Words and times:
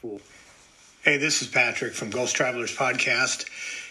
fool. 0.00 0.20
Hey, 1.02 1.18
this 1.18 1.42
is 1.42 1.48
Patrick 1.48 1.92
from 1.92 2.08
Ghost 2.08 2.34
Travelers 2.34 2.74
Podcast. 2.74 3.46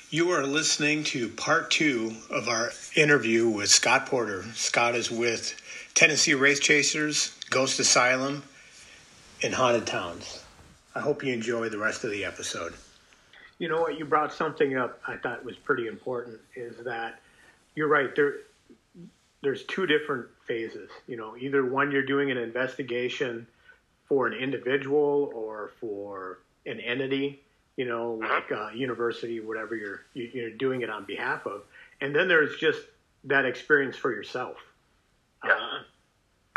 You 0.09 0.32
are 0.32 0.43
listening 0.43 1.04
to 1.05 1.29
part 1.29 1.70
two 1.70 2.16
of 2.32 2.47
our 2.47 2.71
interview 2.96 3.47
with 3.47 3.70
Scott 3.70 4.07
Porter. 4.07 4.43
Scott 4.55 4.95
is 4.95 5.11
with 5.11 5.55
Tennessee 5.93 6.33
Wraith 6.33 6.61
Chasers, 6.61 7.37
Ghost 7.51 7.79
Asylum, 7.79 8.41
and 9.43 9.53
Haunted 9.53 9.85
Towns. 9.85 10.43
I 10.95 10.99
hope 11.01 11.23
you 11.23 11.31
enjoy 11.31 11.69
the 11.69 11.77
rest 11.77 12.03
of 12.03 12.10
the 12.10 12.26
episode. 12.26 12.73
You 13.60 13.69
know 13.69 13.81
what? 13.81 13.99
You 13.99 14.05
brought 14.05 14.33
something 14.33 14.78
up 14.78 14.99
I 15.05 15.17
thought 15.17 15.46
was 15.46 15.57
pretty 15.57 15.85
important. 15.85 16.39
Is 16.55 16.84
that 16.85 17.20
you're 17.76 17.88
right? 17.88 18.16
There, 18.16 18.34
there's 19.44 19.63
two 19.66 19.85
different 19.85 20.26
phases. 20.48 20.89
You 21.05 21.17
know, 21.17 21.38
either 21.38 21.63
one 21.63 21.91
you're 21.91 22.02
doing 22.02 22.31
an 22.31 22.38
investigation 22.38 23.45
for 24.09 24.27
an 24.27 24.34
individual 24.34 25.31
or 25.34 25.71
for 25.80 26.39
an 26.66 26.80
entity. 26.81 27.41
You 27.77 27.85
know, 27.85 28.20
like 28.21 28.51
a 28.51 28.71
university, 28.75 29.39
whatever 29.39 29.73
you're 29.73 30.01
you're 30.13 30.49
doing 30.49 30.81
it 30.81 30.89
on 30.89 31.05
behalf 31.05 31.45
of, 31.45 31.61
and 32.01 32.13
then 32.13 32.27
there's 32.27 32.57
just 32.57 32.81
that 33.23 33.45
experience 33.45 33.95
for 33.95 34.11
yourself. 34.13 34.57
Yeah. 35.45 35.53
Uh, 35.53 35.84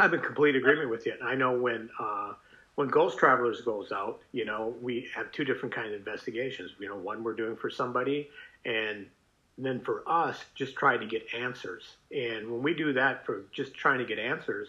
I'm 0.01 0.15
in 0.15 0.21
complete 0.21 0.57
agreement 0.57 0.91
with 0.91 1.07
you. 1.07 1.15
I 1.23 1.37
know 1.37 1.53
when 1.53 1.91
uh, 2.01 2.33
when 2.75 2.89
Ghost 2.89 3.19
Travelers 3.19 3.61
goes 3.61 3.93
out, 3.93 4.21
you 4.33 4.45
know, 4.45 4.75
we 4.83 5.09
have 5.15 5.31
two 5.31 5.45
different 5.45 5.73
kind 5.73 5.87
of 5.89 5.95
investigations. 5.95 6.73
You 6.81 6.89
know, 6.89 6.97
one 6.97 7.23
we're 7.23 7.35
doing 7.35 7.55
for 7.55 7.71
somebody, 7.71 8.29
and 8.65 9.07
then 9.59 9.81
for 9.81 10.03
us, 10.07 10.45
just 10.55 10.75
trying 10.75 11.01
to 11.01 11.07
get 11.07 11.27
answers. 11.35 11.97
And 12.11 12.51
when 12.51 12.63
we 12.63 12.75
do 12.75 12.93
that 12.95 13.25
for 13.27 13.45
just 13.53 13.75
trying 13.75 13.99
to 13.99 14.05
get 14.05 14.19
answers, 14.19 14.69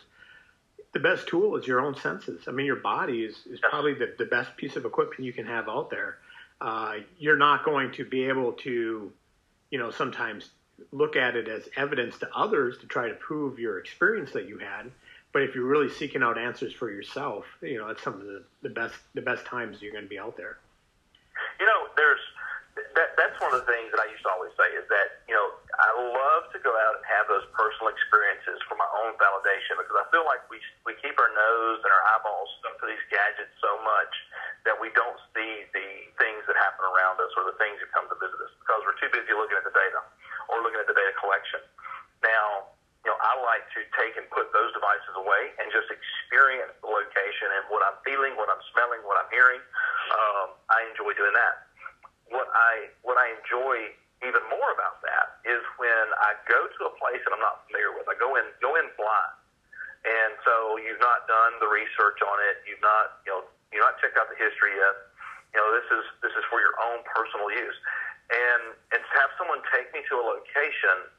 the 0.94 1.00
best 1.00 1.28
tool 1.28 1.56
is 1.58 1.68
your 1.68 1.82
own 1.82 1.96
senses. 1.96 2.44
I 2.48 2.52
mean, 2.52 2.66
your 2.66 2.78
body 2.78 3.24
is, 3.24 3.36
is 3.50 3.60
probably 3.60 3.96
the, 3.96 4.14
the 4.18 4.26
best 4.26 4.56
piece 4.58 4.76
of 4.76 4.86
equipment 4.86 5.24
you 5.24 5.34
can 5.34 5.46
have 5.46 5.68
out 5.68 5.90
there. 5.90 6.18
Uh, 6.62 6.98
you're 7.18 7.38
not 7.38 7.66
going 7.66 7.92
to 7.94 8.06
be 8.06 8.26
able 8.26 8.54
to, 8.54 9.12
you 9.72 9.80
know, 9.80 9.92
sometimes 9.92 10.52
look 10.92 11.16
at 11.16 11.36
it 11.36 11.48
as 11.48 11.68
evidence 11.76 12.18
to 12.20 12.30
others 12.36 12.78
to 12.80 12.88
try 12.88 13.08
to 13.08 13.16
prove 13.16 13.60
your 13.60 13.80
experience 13.80 14.32
that 14.32 14.48
you 14.48 14.60
had. 14.60 14.92
But 15.34 15.42
if 15.42 15.56
you're 15.56 15.66
really 15.66 15.90
seeking 15.90 16.22
out 16.22 16.38
answers 16.38 16.74
for 16.74 16.92
yourself, 16.92 17.46
you 17.62 17.80
know, 17.80 17.88
that's 17.88 18.04
some 18.04 18.14
of 18.14 18.22
the, 18.22 18.44
the 18.62 18.70
best 18.70 18.96
the 19.16 19.22
best 19.22 19.46
times 19.46 19.82
you're 19.82 19.92
going 19.92 20.06
to 20.06 20.10
be 20.10 20.20
out 20.20 20.38
there. 20.38 20.60
You 21.60 21.66
know, 21.66 21.90
there's 21.98 22.20
that. 22.96 23.18
That's 23.18 23.42
one 23.42 23.52
of 23.52 23.66
the 23.66 23.72
things 23.72 23.90
that 23.92 24.00
I 24.00 24.12
used 24.12 24.22
to 24.22 24.30
always 24.30 24.52
say 24.54 24.78
is 24.78 24.88
that 24.90 25.26
you 25.28 25.34
know 25.34 25.50
I 25.84 25.92
love 26.00 26.48
to 26.56 26.60
go 26.64 26.72
out 26.72 26.96
and 26.96 27.06
have 27.12 27.28
those 27.28 27.44
personal 27.52 27.92
experiences 27.92 28.56
for 28.72 28.80
my 28.80 28.88
own 29.04 29.20
validation 29.20 29.76
because 29.76 30.00
I 30.00 30.08
feel 30.16 30.24
like 30.24 30.40
we 30.48 30.64
we 30.88 30.96
keep 31.04 31.20
our 31.20 31.28
nose 31.28 31.84
and 31.84 31.92
our 31.92 32.04
eyeballs 32.16 32.48
stuck 32.64 32.80
to 32.80 32.88
these 32.88 33.04
gadgets 33.12 33.52
so 33.60 33.76
much 33.84 34.14
that 34.64 34.80
we 34.80 34.96
don't 34.96 35.20
see 35.36 35.68
the 35.76 35.88
things 36.16 36.48
that 36.48 36.56
happen 36.56 36.88
around 36.88 37.20
us 37.20 37.36
or 37.36 37.44
the 37.52 37.58
things 37.60 37.84
that 37.84 37.92
come 37.92 38.08
to 38.08 38.16
visit 38.16 38.40
us 38.40 38.54
because 38.64 38.80
we're 38.88 38.96
too 38.96 39.12
busy 39.12 39.36
looking 39.36 39.60
at 39.60 39.68
the 39.68 39.76
data 39.76 40.00
or 40.48 40.64
looking 40.64 40.80
at 40.80 40.88
the 40.88 40.96
data 40.96 41.12
collection. 41.20 41.60
Now, 42.24 42.72
you 43.04 43.12
know, 43.12 43.20
I 43.20 43.36
like 43.44 43.68
to 43.76 43.84
take 44.00 44.16
and 44.16 44.24
put 44.32 44.56
those 44.56 44.72
devices 44.72 45.12
away 45.20 45.52
and 45.60 45.68
just 45.76 45.92
experience 45.92 46.72
the 46.80 46.88
location 46.88 47.60
and 47.60 47.68
what 47.68 47.84
I'm 47.84 48.00
feeling, 48.08 48.40
what 48.40 48.48
I'm 48.48 48.64
smelling, 48.72 49.04
what 49.04 49.20
I'm 49.20 49.28
hearing. 49.36 49.60
Um, 50.16 50.56
I 50.72 50.88
enjoy 50.88 51.12
doing 51.20 51.36
that. 51.36 51.68
What 52.32 52.48
I 52.56 52.88
what 53.04 53.20
I 53.20 53.36
enjoy 53.36 53.92
even 54.28 54.44
more 54.50 54.70
about 54.74 55.04
that 55.04 55.44
is 55.44 55.62
when 55.80 56.06
I 56.20 56.36
go 56.48 56.60
to 56.68 56.82
a 56.90 56.94
place 57.00 57.20
that 57.24 57.32
I'm 57.36 57.44
not 57.44 57.68
familiar 57.68 57.92
with. 57.96 58.08
I 58.08 58.16
go 58.18 58.36
in 58.40 58.46
go 58.64 58.76
in 58.80 58.88
blind, 58.96 59.36
and 60.08 60.32
so 60.44 60.80
you've 60.80 61.02
not 61.04 61.28
done 61.28 61.60
the 61.60 61.70
research 61.70 62.20
on 62.24 62.38
it. 62.52 62.64
You've 62.68 62.84
not 62.84 63.24
you 63.28 63.32
know 63.36 63.42
you've 63.72 63.84
not 63.84 64.00
checked 64.00 64.16
out 64.16 64.28
the 64.32 64.40
history 64.40 64.76
yet. 64.76 64.96
You 65.54 65.62
know 65.62 65.70
this 65.76 65.88
is 65.92 66.06
this 66.24 66.34
is 66.36 66.44
for 66.48 66.64
your 66.64 66.76
own 66.80 67.04
personal 67.08 67.52
use, 67.52 67.78
and 68.32 68.74
and 68.96 69.00
to 69.04 69.12
have 69.20 69.32
someone 69.38 69.60
take 69.70 69.92
me 69.92 70.02
to 70.08 70.14
a 70.20 70.26
location 70.26 71.12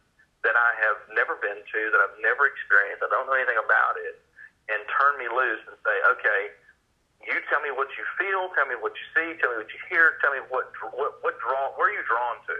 that 0.44 0.56
I 0.56 0.70
have 0.84 1.00
never 1.16 1.40
been 1.40 1.56
to, 1.56 1.80
that 1.88 2.00
I've 2.04 2.20
never 2.20 2.44
experienced, 2.44 3.00
I 3.00 3.08
don't 3.08 3.24
know 3.24 3.32
anything 3.32 3.56
about 3.56 3.96
it, 3.96 4.20
and 4.68 4.76
turn 4.92 5.16
me 5.16 5.24
loose 5.24 5.64
and 5.64 5.72
say, 5.80 5.96
okay, 6.12 6.52
you 7.24 7.40
tell 7.48 7.64
me 7.64 7.72
what 7.72 7.88
you 7.96 8.04
feel, 8.20 8.52
tell 8.52 8.68
me 8.68 8.76
what 8.76 8.92
you 8.92 9.06
see, 9.16 9.28
tell 9.40 9.56
me 9.56 9.64
what 9.64 9.72
you 9.72 9.80
hear, 9.88 10.20
tell 10.20 10.36
me 10.36 10.44
what 10.52 10.68
what 10.92 11.24
what 11.24 11.40
draw 11.40 11.72
where 11.80 11.88
are 11.88 11.96
you 11.96 12.04
drawn 12.04 12.36
to, 12.44 12.56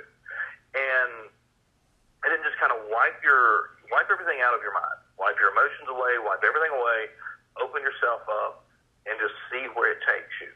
and 0.74 1.30
and 2.24 2.28
then 2.32 2.40
just 2.42 2.56
kind 2.58 2.72
of 2.72 2.84
wipe 2.90 3.18
your 3.22 3.78
wipe 3.90 4.08
everything 4.10 4.42
out 4.42 4.54
of 4.54 4.60
your 4.60 4.74
mind, 4.74 4.98
wipe 5.16 5.38
your 5.38 5.54
emotions 5.54 5.88
away, 5.88 6.18
wipe 6.20 6.42
everything 6.42 6.74
away, 6.74 7.10
open 7.62 7.80
yourself 7.80 8.24
up, 8.28 8.66
and 9.06 9.14
just 9.22 9.34
see 9.48 9.66
where 9.72 9.94
it 9.94 10.00
takes 10.04 10.34
you. 10.42 10.50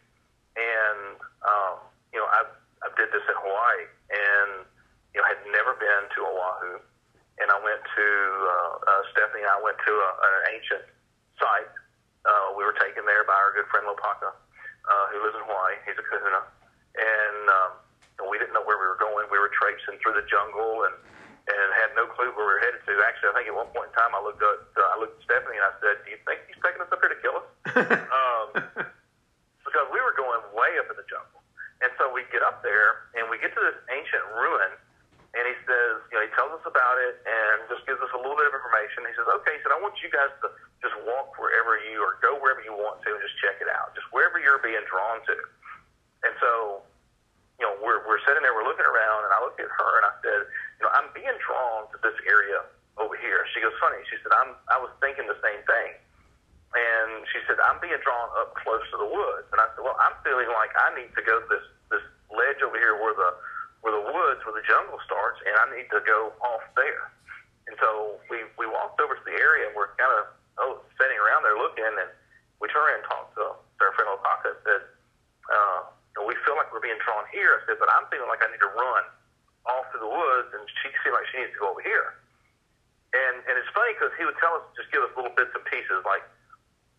And 0.59 1.17
um, 1.47 1.77
you 2.12 2.19
know, 2.19 2.28
I 2.28 2.45
I 2.83 2.89
did 2.95 3.11
this 3.15 3.25
in 3.25 3.37
Hawaii, 3.39 3.84
and 4.11 4.51
you 5.15 5.23
know, 5.23 5.27
had 5.27 5.41
never 5.51 5.75
been 5.78 6.05
to 6.15 6.19
Oahu 6.23 6.83
and 7.39 7.49
I 7.51 7.59
went 7.62 7.83
to 7.83 8.07
uh, 8.07 8.75
uh, 8.83 9.03
Stephanie 9.15 9.47
and 9.47 9.53
I 9.55 9.61
went 9.62 9.78
to 9.78 9.93
a, 9.95 10.11
an 10.11 10.59
ancient 10.59 10.84
site. 11.39 11.71
Uh, 12.27 12.55
we 12.59 12.67
were 12.67 12.75
taken 12.77 13.07
there 13.07 13.23
by 13.25 13.34
our 13.34 13.55
good 13.55 13.71
friend 13.71 13.87
Lopaka, 13.87 14.34
uh, 14.34 15.05
who 15.15 15.23
lives 15.23 15.39
in 15.39 15.47
Hawaii. 15.47 15.78
He's 15.87 15.97
a 15.97 16.05
Kahuna, 16.05 16.43
and 16.99 17.43
um, 17.47 17.73
we 18.27 18.41
didn't 18.43 18.56
know 18.56 18.67
where 18.67 18.81
we 18.81 18.89
were 18.91 18.99
going. 18.99 19.31
We 19.31 19.39
were 19.39 19.53
traipsing 19.55 20.01
through 20.03 20.19
the 20.19 20.27
jungle 20.27 20.89
and 20.91 20.95
and 21.49 21.69
had 21.81 21.97
no 21.97 22.05
clue 22.12 22.29
where 22.37 22.45
we 22.45 22.53
were 22.59 22.62
headed 22.65 22.84
to. 22.84 22.93
Actually, 23.09 23.33
I 23.33 23.34
think 23.41 23.49
at 23.49 23.56
one 23.56 23.73
point 23.73 23.89
in 23.89 23.95
time 23.97 24.12
I 24.12 24.21
looked 24.21 24.43
at 24.43 24.61
uh, 24.75 24.95
I 24.95 24.97
looked 24.99 25.17
at 25.17 25.23
Stephanie 25.25 25.56
and 25.56 25.67
I 25.69 25.75
said, 25.79 25.95
"Do 26.03 26.09
you 26.11 26.21
think 26.27 26.43
he's 26.51 26.61
taking 26.61 26.83
us 26.83 26.91
up 26.91 26.99
here 26.99 27.12
to 27.15 27.21
kill 27.23 27.37
us?" 27.39 27.49
um, 28.19 28.47
because 29.62 29.87
we 29.95 30.01
were 30.03 30.17
going 30.19 30.43
way 30.57 30.77
up 30.83 30.91
in 30.91 30.97
the 30.99 31.07
jungle. 31.07 31.45
And 31.78 31.95
so 31.95 32.11
we 32.11 32.27
get 32.34 32.43
up 32.43 32.67
there 32.67 33.07
and 33.15 33.31
we 33.31 33.39
get 33.39 33.55
to 33.55 33.62
this 33.62 33.78
ancient 33.87 34.25
ruin 34.34 34.75
and 35.37 35.45
he 35.45 35.55
says, 35.69 36.01
you 36.09 36.17
know, 36.17 36.25
he 36.25 36.33
tells 36.33 36.57
us 36.57 36.65
about 36.65 36.97
it 37.05 37.21
and 37.28 37.69
just 37.69 37.84
gives 37.84 38.01
us 38.01 38.09
a 38.17 38.19
little 38.19 38.34
bit 38.34 38.49
of 38.49 38.55
information. 38.57 39.05
He 39.05 39.12
says, 39.12 39.28
okay, 39.39 39.55
he 39.55 39.61
said, 39.61 39.77
I 39.77 39.78
want 39.78 40.01
you 40.01 40.09
guys 40.09 40.33
to 40.41 40.49
just 40.81 40.97
walk 41.05 41.37
wherever 41.37 41.77
you 41.77 42.01
or 42.01 42.17
go 42.25 42.41
wherever 42.41 42.65
you 42.65 42.73
want 42.73 43.05
to 43.05 43.09
and 43.12 43.21
just 43.21 43.37
check 43.45 43.61
it 43.61 43.69
out, 43.69 43.93
just 43.93 44.09
wherever 44.09 44.41
you're 44.41 44.62
being 44.65 44.81
drawn 44.89 45.21
to. 45.28 45.37
And 46.25 46.33
so, 46.41 46.81
you 47.61 47.69
know, 47.69 47.77
we're, 47.84 48.01
we're 48.09 48.25
sitting 48.25 48.41
there, 48.41 48.57
we're 48.57 48.65
looking 48.65 48.89
around, 48.89 49.28
and 49.28 49.33
I 49.37 49.39
looked 49.45 49.61
at 49.61 49.69
her 49.69 49.91
and 50.01 50.07
I 50.09 50.15
said, 50.25 50.41
you 50.81 50.83
know, 50.89 50.93
I'm 50.97 51.13
being 51.13 51.37
drawn 51.45 51.93
to 51.93 51.97
this 52.01 52.17
area 52.25 52.65
over 52.97 53.15
here. 53.21 53.45
She 53.53 53.61
goes, 53.61 53.77
funny. 53.78 54.01
She 54.09 54.17
said, 54.25 54.33
I'm, 54.33 54.57
I 54.72 54.81
was 54.81 54.91
thinking 55.05 55.28
the 55.28 55.39
same 55.45 55.61
thing. 55.69 55.93
And 56.72 57.28
she 57.31 57.45
said, 57.45 57.61
I'm 57.61 57.77
being 57.84 58.01
drawn 58.01 58.28
up 58.41 58.57
close 58.65 58.83
to 58.91 58.97
the 58.97 59.07
woods. 59.07 59.45
And 59.53 59.61
I 59.61 59.69
said, 59.77 59.84
well, 59.84 59.97
I'm 60.01 60.17
feeling 60.25 60.49
like 60.57 60.72
I 60.72 60.89
need 60.97 61.13
to 61.15 61.22
go 61.22 61.37
to 61.37 61.47
this, 61.53 61.67
this 61.93 62.05
ledge 62.33 62.65
over 62.65 62.81
here 62.81 62.97
where 62.97 63.13
the, 63.13 63.31
where 63.83 63.95
the 63.95 64.07
woods, 64.11 64.43
where 64.43 64.55
the 64.55 64.67
jungle 64.67 64.99
starts, 65.07 65.39
and 65.47 65.55
I 65.55 65.67
need 65.75 65.87
to 65.95 66.03
go 66.03 66.34
off 66.43 66.65
there. 66.75 67.11
And 67.71 67.77
so 67.78 68.17
we 68.33 68.49
we 68.57 68.65
walked 68.65 68.99
over 68.99 69.15
to 69.15 69.25
the 69.28 69.37
area, 69.37 69.69
and 69.69 69.75
we're 69.77 69.93
kind 70.01 70.13
of 70.19 70.25
oh 70.59 70.83
sitting 70.97 71.19
around 71.21 71.45
there 71.45 71.55
looking, 71.55 71.84
and 71.84 72.11
we 72.59 72.67
turned 72.72 72.89
around 72.89 73.01
and 73.05 73.09
talked 73.09 73.33
to, 73.39 73.47
to 73.55 73.81
our 73.84 73.93
friend 73.95 74.09
Lopaka 74.11 74.57
and 74.57 74.61
said, 74.65 74.83
uh, 75.53 75.78
you 75.89 76.17
know, 76.19 76.25
we 76.27 76.34
feel 76.43 76.57
like 76.59 76.72
we're 76.72 76.83
being 76.83 76.99
drawn 77.05 77.22
here. 77.31 77.61
I 77.61 77.61
said, 77.69 77.78
but 77.78 77.93
I'm 77.93 78.09
feeling 78.11 78.27
like 78.27 78.43
I 78.43 78.51
need 78.51 78.63
to 78.65 78.72
run 78.72 79.05
off 79.69 79.87
to 79.95 79.99
the 80.01 80.11
woods, 80.11 80.51
and 80.57 80.65
she 80.83 80.91
seemed 81.05 81.15
like 81.15 81.28
she 81.31 81.45
needs 81.45 81.55
to 81.55 81.61
go 81.61 81.71
over 81.77 81.84
here. 81.84 82.19
And 83.15 83.45
and 83.47 83.55
it's 83.61 83.71
funny 83.77 83.95
because 83.95 84.11
he 84.16 84.18
would 84.28 84.37
tell 84.37 84.61
us 84.61 84.65
just 84.77 84.93
give 84.93 85.00
us 85.00 85.09
little 85.16 85.33
bits 85.33 85.56
and 85.56 85.65
pieces 85.65 86.05
like 86.05 86.21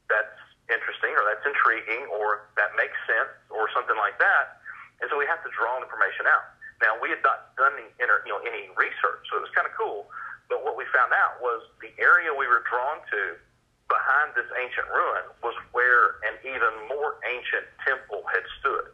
that's 0.09 0.41
interesting 0.73 1.13
or 1.13 1.21
that's 1.29 1.45
intriguing 1.45 2.09
or 2.09 2.49
that 2.57 2.73
makes 2.73 2.97
sense 3.05 3.29
or 3.53 3.69
something 3.69 3.97
like 4.01 4.17
that. 4.17 4.57
And 4.97 5.05
so 5.13 5.21
we 5.21 5.29
have 5.29 5.45
to 5.45 5.51
draw 5.53 5.77
information 5.77 6.25
out. 6.25 6.57
Now 6.81 6.97
we 6.97 7.13
had 7.13 7.21
not 7.21 7.53
done 7.53 7.77
any, 7.77 7.85
you 8.01 8.31
know, 8.33 8.41
any 8.41 8.73
research, 8.73 9.21
so 9.29 9.37
it 9.37 9.45
was 9.45 9.53
kind 9.53 9.69
of 9.69 9.77
cool. 9.77 10.09
But 10.49 10.65
what 10.65 10.73
we 10.73 10.89
found 10.89 11.13
out 11.13 11.37
was 11.37 11.61
the 11.77 11.93
area 12.01 12.33
we 12.33 12.49
were 12.49 12.65
drawn 12.65 12.97
to 13.13 13.37
behind 13.85 14.33
this 14.33 14.49
ancient 14.57 14.89
ruin 14.89 15.29
was 15.45 15.53
where 15.73 16.17
an 16.25 16.41
even 16.41 16.73
more 16.89 17.21
ancient 17.29 17.69
temple 17.85 18.25
had 18.33 18.41
stood. 18.61 18.89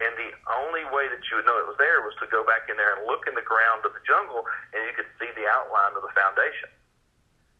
And 0.00 0.16
the 0.16 0.32
only 0.48 0.88
way 0.88 1.12
that 1.12 1.20
you 1.28 1.36
would 1.36 1.44
know 1.44 1.60
it 1.60 1.68
was 1.68 1.76
there 1.76 2.00
was 2.00 2.16
to 2.24 2.26
go 2.32 2.40
back 2.40 2.72
in 2.72 2.80
there 2.80 2.96
and 2.96 3.04
look 3.04 3.28
in 3.28 3.36
the 3.36 3.44
ground 3.44 3.84
of 3.84 3.92
the 3.92 4.00
jungle, 4.08 4.48
and 4.72 4.80
you 4.88 4.96
could 4.96 5.08
see 5.20 5.28
the 5.36 5.44
outline 5.44 5.92
of 5.92 6.00
the 6.00 6.12
foundation. 6.16 6.72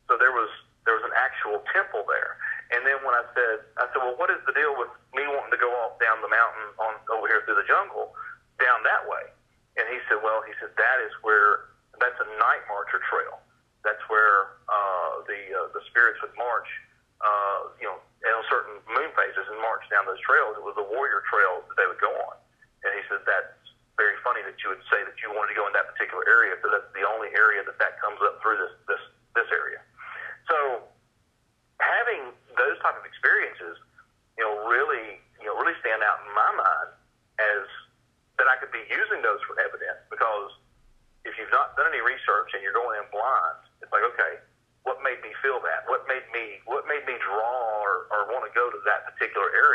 So 0.09 0.17
there 0.17 0.33
was 0.33 0.49
there 0.89 0.97
was 0.97 1.05
an 1.05 1.13
actual 1.13 1.61
temple 1.71 2.09
there. 2.09 2.41
And 2.73 2.87
then 2.89 3.05
when 3.05 3.13
I 3.13 3.27
said, 3.37 3.67
I 3.77 3.85
said, 3.93 4.01
well, 4.01 4.17
what 4.17 4.33
is 4.33 4.41
the 4.49 4.57
deal 4.57 4.73
with 4.73 4.89
me 5.13 5.27
wanting 5.29 5.53
to 5.53 5.61
go 5.61 5.69
off 5.85 6.01
down 6.01 6.25
the 6.25 6.33
mountain 6.33 6.67
on 6.81 6.97
over 7.13 7.29
here 7.29 7.45
through 7.45 7.61
the 7.61 7.69
jungle, 7.69 8.17
down 8.57 8.81
that 8.89 9.05
way? 9.05 9.29
And 9.77 9.85
he 9.93 10.01
said, 10.09 10.25
well, 10.25 10.41
he 10.43 10.57
said 10.57 10.73
that 10.81 10.99
is 11.05 11.13
where 11.21 11.77
that's 12.01 12.17
a 12.17 12.29
night 12.41 12.65
marcher 12.73 13.05
trail. 13.13 13.45
That's 13.85 14.01
where 14.09 14.57
uh, 14.69 15.25
the 15.29 15.41
uh, 15.53 15.69
the 15.77 15.85
spirits 15.93 16.21
would 16.25 16.33
march, 16.41 16.69
uh, 17.21 17.73
you 17.77 17.89
know, 17.89 18.01
on 18.29 18.45
certain 18.53 18.77
moon 18.93 19.11
phases 19.17 19.49
and 19.49 19.57
march 19.65 19.85
down 19.89 20.05
those 20.05 20.21
trails. 20.21 20.57
It 20.57 20.65
was 20.65 20.77
the 20.77 20.85
warrior 20.85 21.25
trails 21.29 21.65
that 21.73 21.77
they 21.81 21.89
would 21.89 22.01
go 22.01 22.13
on. 22.13 22.37
And 22.85 22.93
he 22.93 23.03
said 23.09 23.25
that's 23.25 23.57
very 23.97 24.17
funny 24.25 24.45
that 24.45 24.57
you 24.61 24.73
would 24.73 24.85
say 24.93 25.01
that 25.05 25.17
you 25.21 25.33
wanted 25.33 25.53
to 25.53 25.59
go 25.61 25.65
in 25.69 25.75
that 25.77 25.89
particular 25.89 26.25
area 26.29 26.57
because 26.57 26.73
that's 26.73 26.93
the 26.97 27.05
only 27.05 27.33
area 27.33 27.65
that 27.65 27.77
that 27.81 28.01
comes 28.01 28.21
up 28.25 28.41
through 28.41 28.61
this 28.89 29.49
area. 29.53 29.81
So 30.49 30.85
having 31.81 32.33
those 32.57 32.77
type 32.85 32.97
of 32.97 33.05
experiences, 33.09 33.77
you 34.37 34.45
know, 34.45 34.69
really 34.69 35.21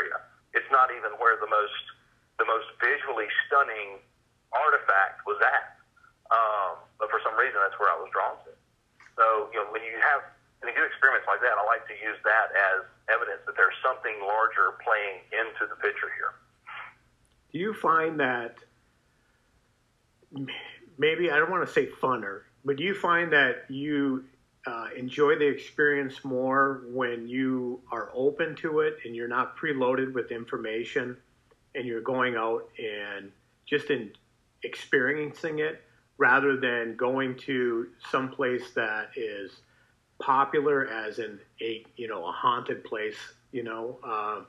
area. 0.06 0.18
It's 0.52 0.68
not 0.70 0.90
even 0.92 1.14
where 1.18 1.36
the 1.38 1.48
most 1.48 1.82
the 2.36 2.44
most 2.44 2.68
visually 2.82 3.28
stunning 3.48 4.00
artifact 4.52 5.24
was 5.24 5.40
at. 5.40 5.80
Um, 6.28 6.84
but 7.00 7.08
for 7.08 7.16
some 7.24 7.32
reason, 7.38 7.56
that's 7.62 7.76
where 7.80 7.88
I 7.88 7.96
was 7.96 8.12
drawn 8.12 8.36
to. 8.44 8.52
So 9.16 9.48
you 9.52 9.58
know, 9.62 9.68
when 9.72 9.80
you 9.84 9.96
have 10.00 10.26
when 10.60 10.72
you 10.72 10.76
do 10.76 10.84
experiments 10.84 11.28
like 11.28 11.40
that, 11.44 11.56
I 11.56 11.62
like 11.64 11.84
to 11.88 11.96
use 11.96 12.18
that 12.24 12.52
as 12.52 12.84
evidence 13.08 13.44
that 13.46 13.56
there's 13.56 13.76
something 13.80 14.16
larger 14.24 14.76
playing 14.84 15.24
into 15.32 15.68
the 15.68 15.76
picture 15.80 16.12
here. 16.16 16.36
Do 17.52 17.60
you 17.60 17.72
find 17.72 18.20
that 18.20 18.60
maybe 20.98 21.30
I 21.30 21.36
don't 21.40 21.52
to 21.66 21.72
say 21.72 21.88
funner, 22.02 22.42
but 22.64 22.76
do 22.76 22.84
you 22.84 22.94
find 22.94 23.32
that 23.32 23.64
you 23.68 24.24
uh, 24.66 24.88
enjoy 24.96 25.36
the 25.36 25.46
experience 25.46 26.24
more 26.24 26.82
when 26.88 27.28
you 27.28 27.80
are 27.92 28.10
open 28.14 28.56
to 28.56 28.80
it 28.80 28.96
and 29.04 29.14
you're 29.14 29.28
not 29.28 29.56
preloaded 29.56 30.12
with 30.12 30.32
information 30.32 31.16
and 31.74 31.86
you're 31.86 32.00
going 32.00 32.34
out 32.34 32.68
and 32.78 33.30
just 33.64 33.90
in 33.90 34.10
experiencing 34.64 35.60
it 35.60 35.82
rather 36.18 36.56
than 36.56 36.96
going 36.96 37.36
to 37.36 37.88
some 38.10 38.28
place 38.28 38.70
that 38.74 39.10
is 39.14 39.52
popular 40.18 40.88
as 40.88 41.18
in 41.18 41.38
a 41.60 41.84
you 41.96 42.08
know 42.08 42.26
a 42.26 42.32
haunted 42.32 42.82
place 42.84 43.18
you 43.52 43.62
know 43.62 43.98
uh, 44.02 44.40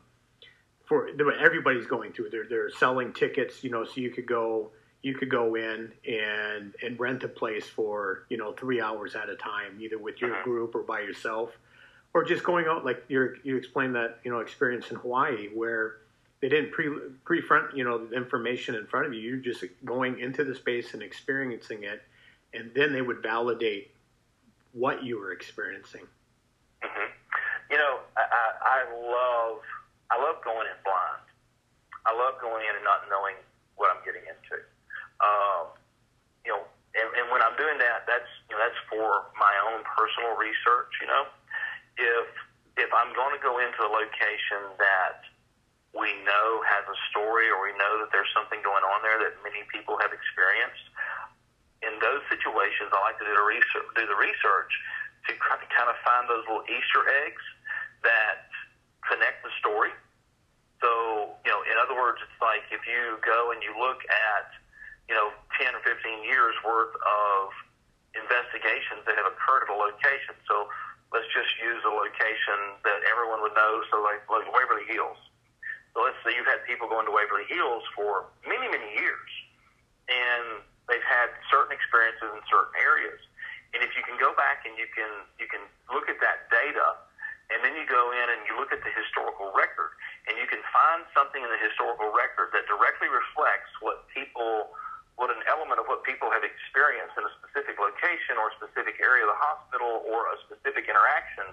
for 0.86 1.10
everybody's 1.40 1.86
going 1.86 2.14
through. 2.14 2.30
They're 2.30 2.48
they're 2.50 2.70
selling 2.70 3.14
tickets 3.14 3.64
you 3.64 3.70
know 3.70 3.84
so 3.84 3.92
you 3.96 4.10
could 4.10 4.26
go 4.26 4.72
you 5.04 5.14
could 5.14 5.30
go 5.30 5.56
in 5.56 5.92
and 6.08 6.74
and 6.84 7.00
rent 7.00 7.24
a 7.24 7.28
place 7.28 7.68
for 7.68 8.26
you 8.30 8.38
know 8.38 8.54
three 8.54 8.82
hours 8.82 9.16
at 9.16 9.30
a 9.30 9.36
time, 9.36 9.80
either 9.80 9.98
with 9.98 10.20
your 10.22 10.34
uh-huh. 10.34 10.44
group 10.44 10.76
or 10.76 10.82
by 10.82 11.02
yourself, 11.02 11.52
or 12.14 12.24
just 12.24 12.44
going 12.44 12.66
out 12.68 12.86
like 12.86 13.04
you 13.08 13.36
you 13.44 13.56
explained 13.56 13.96
that 13.96 14.20
you 14.24 14.32
know 14.32 14.40
experience 14.40 14.90
in 14.90 14.98
Hawaii 14.98 15.48
where 15.54 15.98
they 16.42 16.50
didn't 16.50 16.72
pre 16.72 16.90
pre 17.26 17.42
front 17.42 17.76
you 17.76 17.84
know 17.84 18.06
the 18.06 18.16
information 18.16 18.76
in 18.76 18.86
front 18.88 19.06
of 19.06 19.14
you. 19.14 19.22
You're 19.22 19.38
just 19.38 19.64
going 19.86 20.20
into 20.20 20.44
the 20.44 20.56
space 20.56 20.94
and 20.94 21.02
experiencing 21.02 21.84
it, 21.84 22.02
and 22.54 22.72
then 22.76 22.92
they 22.92 23.02
would 23.02 23.22
validate 23.22 23.92
what 24.74 25.04
you 25.04 25.20
were 25.20 25.32
experiencing. 25.32 26.06
Mm-hmm. 26.84 27.10
You 27.72 27.78
know, 27.78 28.00
I, 28.16 28.22
I, 28.22 28.46
I 28.66 28.80
love 28.96 29.62
I 30.12 30.18
love 30.22 30.44
going 30.44 30.68
in 30.68 30.78
blind. 30.84 31.26
I 32.06 32.16
love 32.16 32.40
going 32.42 32.64
in 32.64 32.76
and 32.76 32.84
not 32.84 33.04
knowing 33.10 33.36
what 33.76 33.90
I'm 33.92 34.04
getting 34.06 34.24
into. 34.24 34.64
Um, 35.22 35.74
you 36.46 36.54
know, 36.54 36.62
and, 36.98 37.08
and 37.18 37.26
when 37.30 37.42
I'm 37.42 37.58
doing 37.58 37.78
that, 37.78 38.06
that's 38.10 38.30
you 38.50 38.58
know 38.58 38.62
that's 38.62 38.80
for 38.90 39.30
my 39.38 39.54
own 39.70 39.86
personal 39.86 40.38
research. 40.38 40.94
You 41.02 41.08
know, 41.10 41.24
if 41.98 42.28
if 42.78 42.90
I'm 42.94 43.12
going 43.18 43.34
to 43.34 43.42
go 43.42 43.58
into 43.58 43.82
a 43.86 43.92
location 43.92 44.62
that 44.78 45.26
we 45.98 46.14
know 46.26 46.62
has 46.62 46.86
a 46.86 46.98
story 47.10 47.50
or 47.50 47.58
we 47.66 47.74
know 47.74 48.06
that 48.06 48.14
there's 48.14 48.30
something 48.38 48.62
going 48.62 48.86
on 48.86 49.02
there 49.02 49.18
that 49.18 49.34
many 49.42 49.66
people 49.74 49.98
have 49.98 50.14
experienced, 50.14 50.86
in 51.82 51.98
those 52.02 52.22
situations, 52.30 52.94
I 52.94 53.02
like 53.02 53.18
to 53.22 53.26
do 53.26 53.34
the 53.34 53.46
research, 53.46 53.88
do 53.98 54.06
the 54.06 54.18
research 54.18 54.72
to 55.26 55.32
kind 55.42 55.58
of, 55.62 55.70
kind 55.70 55.90
of 55.90 55.98
find 56.02 56.26
those 56.30 56.46
little 56.46 56.66
Easter 56.70 57.02
eggs 57.26 57.44
that 58.06 58.50
connect 59.06 59.42
the 59.42 59.54
story. 59.58 59.94
So, 60.82 61.34
you 61.42 61.50
know, 61.50 61.62
in 61.66 61.76
other 61.82 61.98
words, 61.98 62.22
it's 62.22 62.40
like 62.42 62.66
if 62.70 62.86
you 62.86 63.18
go 63.26 63.50
and 63.50 63.62
you 63.66 63.74
look 63.74 64.06
at 64.06 64.54
you 65.08 65.16
know, 65.16 65.32
10 65.60 65.74
or 65.74 65.82
15 65.84 65.96
years 66.28 66.54
worth 66.64 66.94
of 66.94 67.44
investigations 68.16 69.04
that 69.08 69.16
have 69.16 69.28
occurred 69.28 69.68
at 69.68 69.72
a 69.72 69.78
location. 69.78 70.36
So 70.48 70.68
let's 71.16 71.28
just 71.32 71.52
use 71.64 71.80
a 71.88 71.94
location 71.94 72.76
that 72.84 73.00
everyone 73.08 73.40
would 73.44 73.56
know. 73.56 73.84
So 73.92 74.04
like, 74.04 74.24
like 74.28 74.48
Waverly 74.52 74.88
Hills. 74.92 75.18
So 75.96 76.06
let's 76.06 76.20
say 76.22 76.36
you've 76.36 76.50
had 76.50 76.62
people 76.68 76.86
going 76.86 77.10
to 77.10 77.14
Waverly 77.14 77.48
Hills 77.50 77.82
for 77.98 78.30
many, 78.46 78.70
many 78.70 78.90
years, 78.94 79.32
and 80.06 80.62
they've 80.86 81.02
had 81.02 81.34
certain 81.50 81.74
experiences 81.74 82.30
in 82.38 82.42
certain 82.46 82.76
areas. 82.78 83.18
And 83.74 83.82
if 83.82 83.92
you 83.98 84.06
can 84.06 84.16
go 84.22 84.32
back 84.38 84.64
and 84.64 84.78
you 84.78 84.86
can 84.94 85.10
you 85.42 85.50
can 85.50 85.66
look 85.92 86.08
at 86.08 86.22
that 86.22 86.48
data, 86.54 87.02
and 87.50 87.66
then 87.66 87.76
you 87.76 87.84
go 87.90 88.14
in 88.14 88.28
and 88.30 88.46
you 88.46 88.56
look 88.62 88.70
at 88.70 88.80
the 88.86 88.94
historical 88.94 89.52
record, 89.58 89.98
and 90.30 90.38
you 90.38 90.46
can 90.46 90.62
find 90.70 91.02
something 91.18 91.42
in 91.42 91.50
the 91.50 91.60
historical 91.60 92.14
record 92.14 92.54
that 92.54 92.70
directly 92.70 93.10
reflects 93.12 93.74
what 93.82 94.06
people 94.14 94.72
what 95.18 95.34
an 95.34 95.42
element 95.50 95.82
of 95.82 95.90
what 95.90 96.06
people 96.06 96.30
have 96.30 96.46
experienced 96.46 97.18
in 97.18 97.26
a 97.26 97.34
specific 97.42 97.82
location 97.82 98.38
or 98.38 98.54
a 98.54 98.56
specific 98.62 99.02
area 99.02 99.26
of 99.26 99.34
the 99.34 99.42
hospital 99.42 100.06
or 100.06 100.30
a 100.30 100.38
specific 100.46 100.86
interaction, 100.86 101.50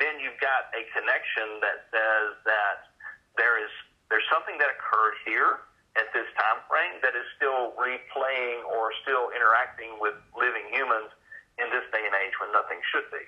then 0.00 0.16
you've 0.16 0.40
got 0.40 0.72
a 0.72 0.82
connection 0.96 1.60
that 1.60 1.86
says 1.92 2.28
that 2.48 2.88
there 3.36 3.60
is 3.60 3.70
there's 4.08 4.24
something 4.28 4.56
that 4.60 4.68
occurred 4.68 5.16
here 5.24 5.64
at 5.96 6.08
this 6.16 6.28
time 6.36 6.60
frame 6.68 7.00
that 7.04 7.12
is 7.12 7.24
still 7.36 7.76
replaying 7.76 8.64
or 8.68 8.92
still 9.04 9.28
interacting 9.32 10.00
with 10.00 10.16
living 10.36 10.64
humans 10.72 11.12
in 11.60 11.68
this 11.68 11.84
day 11.92 12.00
and 12.00 12.16
age 12.16 12.32
when 12.40 12.48
nothing 12.52 12.80
should 12.92 13.04
be. 13.12 13.24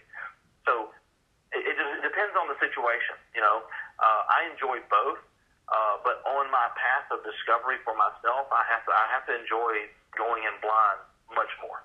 So 0.64 0.92
it, 1.52 1.60
it, 1.60 1.76
depends 2.00 2.32
on 2.40 2.48
the 2.48 2.56
situation. 2.56 3.20
You 3.36 3.44
know, 3.44 3.64
uh, 4.00 4.22
I 4.32 4.48
enjoy 4.48 4.80
both. 4.88 5.20
My 6.64 6.72
path 6.80 7.12
of 7.12 7.20
discovery 7.20 7.76
for 7.84 7.92
myself, 7.92 8.48
I 8.48 8.64
have 8.72 8.86
to 8.86 8.92
I 8.92 9.06
have 9.12 9.26
to 9.26 9.34
enjoy 9.36 9.84
going 10.16 10.44
in 10.44 10.56
blind 10.64 11.00
much 11.36 11.52
more. 11.60 11.84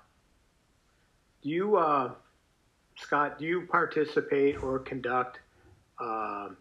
Do 1.43 1.49
you, 1.49 1.75
uh, 1.75 2.11
Scott? 2.95 3.39
Do 3.39 3.45
you 3.45 3.67
participate 3.67 4.63
or 4.63 4.79
conduct 4.79 5.39
uh, 5.99 6.55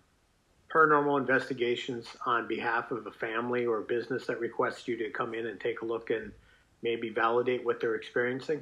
paranormal 0.75 1.21
investigations 1.21 2.09
on 2.27 2.49
behalf 2.49 2.91
of 2.91 3.07
a 3.07 3.13
family 3.13 3.67
or 3.67 3.83
business 3.83 4.27
that 4.27 4.41
requests 4.41 4.89
you 4.89 4.97
to 4.97 5.11
come 5.11 5.33
in 5.33 5.47
and 5.47 5.61
take 5.61 5.83
a 5.83 5.85
look 5.85 6.11
and 6.11 6.33
maybe 6.83 7.11
validate 7.11 7.65
what 7.65 7.81
they're 7.81 7.95
experiencing? 7.95 8.61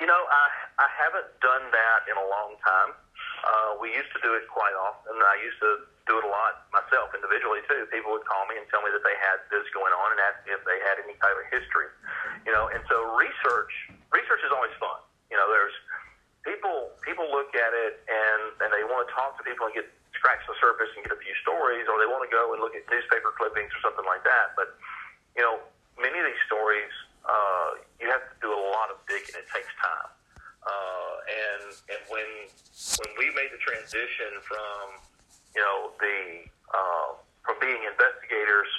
You 0.00 0.06
know, 0.06 0.18
I 0.18 0.46
I 0.82 0.88
haven't 0.98 1.30
done 1.40 1.70
that 1.70 2.10
in 2.10 2.16
a 2.18 2.26
long 2.26 2.58
time. 2.58 2.90
Uh, 3.46 3.78
we 3.80 3.94
used 3.94 4.10
to 4.18 4.20
do 4.20 4.34
it 4.34 4.50
quite 4.50 4.74
often. 4.74 5.14
I 5.14 5.38
used 5.46 5.60
to 5.60 5.95
do 6.06 6.22
it 6.22 6.24
a 6.24 6.30
lot 6.30 6.70
myself 6.70 7.10
individually 7.12 7.60
too. 7.66 7.82
People 7.90 8.14
would 8.14 8.26
call 8.26 8.46
me 8.46 8.54
and 8.56 8.66
tell 8.70 8.80
me 8.82 8.94
that 8.94 9.02
they 9.02 9.18
had 9.18 9.42
this 9.50 9.66
going 9.74 9.90
on 9.90 10.14
and 10.14 10.18
ask 10.22 10.38
me 10.46 10.54
if 10.54 10.62
they 10.62 10.78
had 10.86 11.02
any 11.02 11.18
type 11.18 11.34
of 11.34 11.46
history. 11.50 11.90
You 12.46 12.54
know, 12.54 12.70
and 12.70 12.82
so 12.86 13.02
research 13.18 13.74
research 14.14 14.42
is 14.46 14.52
always 14.54 14.74
fun. 14.78 15.02
You 15.30 15.36
know, 15.36 15.50
there's 15.50 15.74
people 16.46 16.94
people 17.02 17.26
look 17.28 17.50
at 17.54 17.72
it 17.74 18.02
and 18.06 18.54
and 18.62 18.68
they 18.70 18.86
want 18.86 19.06
to 19.06 19.10
talk 19.10 19.34
to 19.38 19.42
people 19.42 19.66
and 19.66 19.74
get 19.74 19.90
scratch 20.14 20.40
the 20.48 20.56
surface 20.62 20.88
and 20.96 21.04
get 21.04 21.12
a 21.12 21.20
few 21.20 21.34
stories, 21.42 21.84
or 21.90 21.98
they 21.98 22.08
want 22.08 22.22
to 22.22 22.32
go 22.32 22.54
and 22.54 22.62
look 22.62 22.72
at 22.78 22.86
newspaper 22.86 23.34
clippings 23.34 23.68
or 23.74 23.80
something 23.82 24.06
like 24.06 24.22
that. 24.22 24.54
But 24.54 24.78
you 25.34 25.42
know, 25.42 25.58
many 25.98 26.16
of 26.16 26.26
these 26.26 26.44
stories 26.46 26.94
uh, 27.26 27.82
you 27.98 28.06
have 28.06 28.22
to 28.22 28.36
do 28.38 28.50
a 28.54 28.62
lot 28.70 28.94
of 28.94 29.02
digging. 29.10 29.34
It 29.34 29.50
takes 29.50 29.70
time. 29.82 30.10
Uh, 30.66 31.14
and 31.30 31.62
and 31.94 32.00
when 32.10 32.28
when 32.98 33.10
we 33.18 33.30
made 33.34 33.50
the 33.54 33.62
transition 33.62 34.42
from 34.42 34.98
you 35.54 35.62
know 35.62 35.94
the 36.02 36.46
uh, 36.74 37.08
from 37.46 37.56
being 37.62 37.78
investigators 37.86 38.70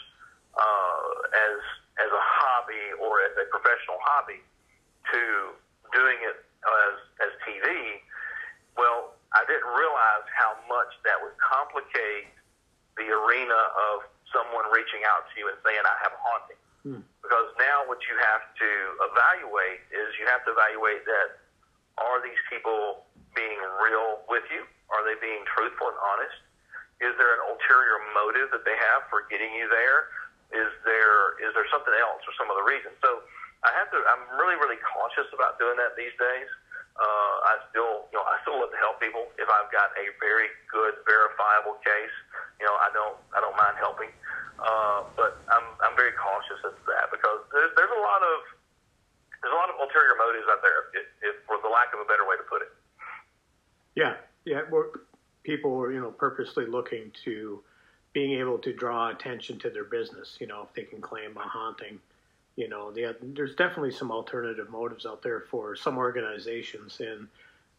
uh, 0.56 1.08
as 1.32 1.60
as 2.04 2.12
a 2.12 2.24
hobby 2.24 2.92
or 3.00 3.24
as 3.24 3.34
a 3.40 3.48
professional 3.48 4.00
hobby 4.04 4.44
to 5.16 5.56
doing 5.96 6.20
it 6.28 6.44
as 6.68 6.96
as 7.24 7.32
TV, 7.48 8.04
well, 8.76 9.16
I 9.32 9.48
didn't 9.48 9.72
realize 9.72 10.28
how 10.36 10.60
much 10.68 10.92
that 11.08 11.16
would 11.24 11.40
complicate 11.40 12.28
the 13.00 13.08
arena 13.08 13.62
of 13.96 14.04
someone 14.36 14.68
reaching 14.76 15.08
out 15.08 15.24
to 15.32 15.34
you 15.40 15.48
and 15.48 15.56
saying, 15.64 15.80
"I 15.88 15.96
have 16.04 16.12
a 16.12 16.20
haunting." 16.20 16.60
Hmm. 16.88 17.04
Because 17.20 17.52
now 17.60 17.84
what 17.92 18.00
you 18.08 18.16
have 18.24 18.48
to 18.56 18.72
evaluate 19.12 19.84
is 19.92 20.16
you 20.16 20.24
have 20.32 20.48
to 20.48 20.56
evaluate 20.56 21.04
that 21.04 21.44
are 22.00 22.22
these 22.22 22.40
people 22.48 23.04
being 23.34 23.60
real 23.84 24.24
with 24.30 24.46
you? 24.54 24.64
Are 24.94 25.04
they 25.04 25.18
being 25.20 25.44
truthful 25.52 25.92
and 25.92 26.00
honest? 26.00 26.38
Is 27.04 27.14
there 27.20 27.30
an 27.36 27.44
ulterior 27.52 28.00
motive 28.16 28.50
that 28.56 28.64
they 28.64 28.78
have 28.94 29.06
for 29.12 29.28
getting 29.28 29.52
you 29.54 29.68
there? 29.68 30.10
Is 30.56 30.72
there 30.88 31.36
is 31.44 31.52
there 31.52 31.68
something 31.68 31.94
else 31.94 32.24
or 32.24 32.34
some 32.40 32.48
other 32.48 32.64
reason? 32.64 32.96
So 33.04 33.22
I 33.68 33.76
have 33.76 33.92
to. 33.92 34.00
I'm 34.08 34.24
really 34.40 34.56
really 34.56 34.80
cautious 34.80 35.28
about 35.36 35.60
doing 35.60 35.76
that 35.78 36.00
these 36.00 36.16
days. 36.16 36.48
Uh, 36.96 37.36
I 37.52 37.54
still 37.70 38.08
you 38.10 38.18
know 38.18 38.26
I 38.26 38.40
still 38.48 38.58
love 38.64 38.72
to 38.72 38.80
help 38.80 39.04
people 39.04 39.28
if 39.36 39.46
I've 39.52 39.70
got 39.70 39.92
a 40.00 40.10
very 40.24 40.50
good 40.72 41.04
verifiable 41.04 41.78
case. 41.84 42.16
You 42.58 42.66
know 42.66 42.80
I 43.38 43.40
don't 43.46 43.54
mind 43.54 43.78
helping, 43.78 44.10
uh, 44.58 45.06
but 45.14 45.38
I'm 45.54 45.66
I'm 45.86 45.94
very 45.94 46.18
cautious 46.18 46.58
to 46.66 46.74
that 46.74 47.14
because 47.14 47.46
there's 47.54 47.72
there's 47.78 47.94
a 47.94 48.02
lot 48.02 48.26
of 48.26 48.58
there's 49.42 49.54
a 49.54 49.56
lot 49.56 49.70
of 49.70 49.76
ulterior 49.80 50.18
motives 50.18 50.46
out 50.50 50.62
there, 50.62 50.90
if, 50.94 51.06
if, 51.22 51.46
for 51.46 51.58
the 51.62 51.70
lack 51.70 51.94
of 51.94 52.00
a 52.00 52.06
better 52.06 52.28
way 52.28 52.36
to 52.38 52.44
put 52.50 52.62
it. 52.62 52.72
Yeah, 53.96 54.16
yeah. 54.46 54.62
We're, 54.70 54.88
people 55.44 55.72
were, 55.72 55.92
you 55.92 56.02
know, 56.02 56.12
purposely 56.12 56.66
looking 56.66 57.12
to 57.24 57.62
being 58.14 58.40
able 58.40 58.58
to 58.60 58.74
draw 58.74 59.10
attention 59.10 59.60
to 59.60 59.70
their 59.70 59.84
business. 59.84 60.38
You 60.40 60.48
know, 60.48 60.64
if 60.64 60.74
they 60.74 60.84
can 60.84 61.02
claim 61.02 61.38
a 61.38 61.42
haunting, 61.42 62.00
you 62.56 62.68
know, 62.68 62.92
the, 62.92 63.16
there's 63.22 63.56
definitely 63.56 63.92
some 63.92 64.12
alternative 64.12 64.70
motives 64.70 65.06
out 65.06 65.22
there 65.22 65.42
for 65.52 65.76
some 65.76 65.98
organizations, 65.98 67.00
and 67.00 67.28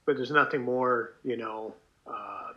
but 0.06 0.16
there's 0.16 0.30
nothing 0.30 0.62
more, 0.62 1.14
you 1.24 1.36
know, 1.36 1.74
uh, 2.06 2.47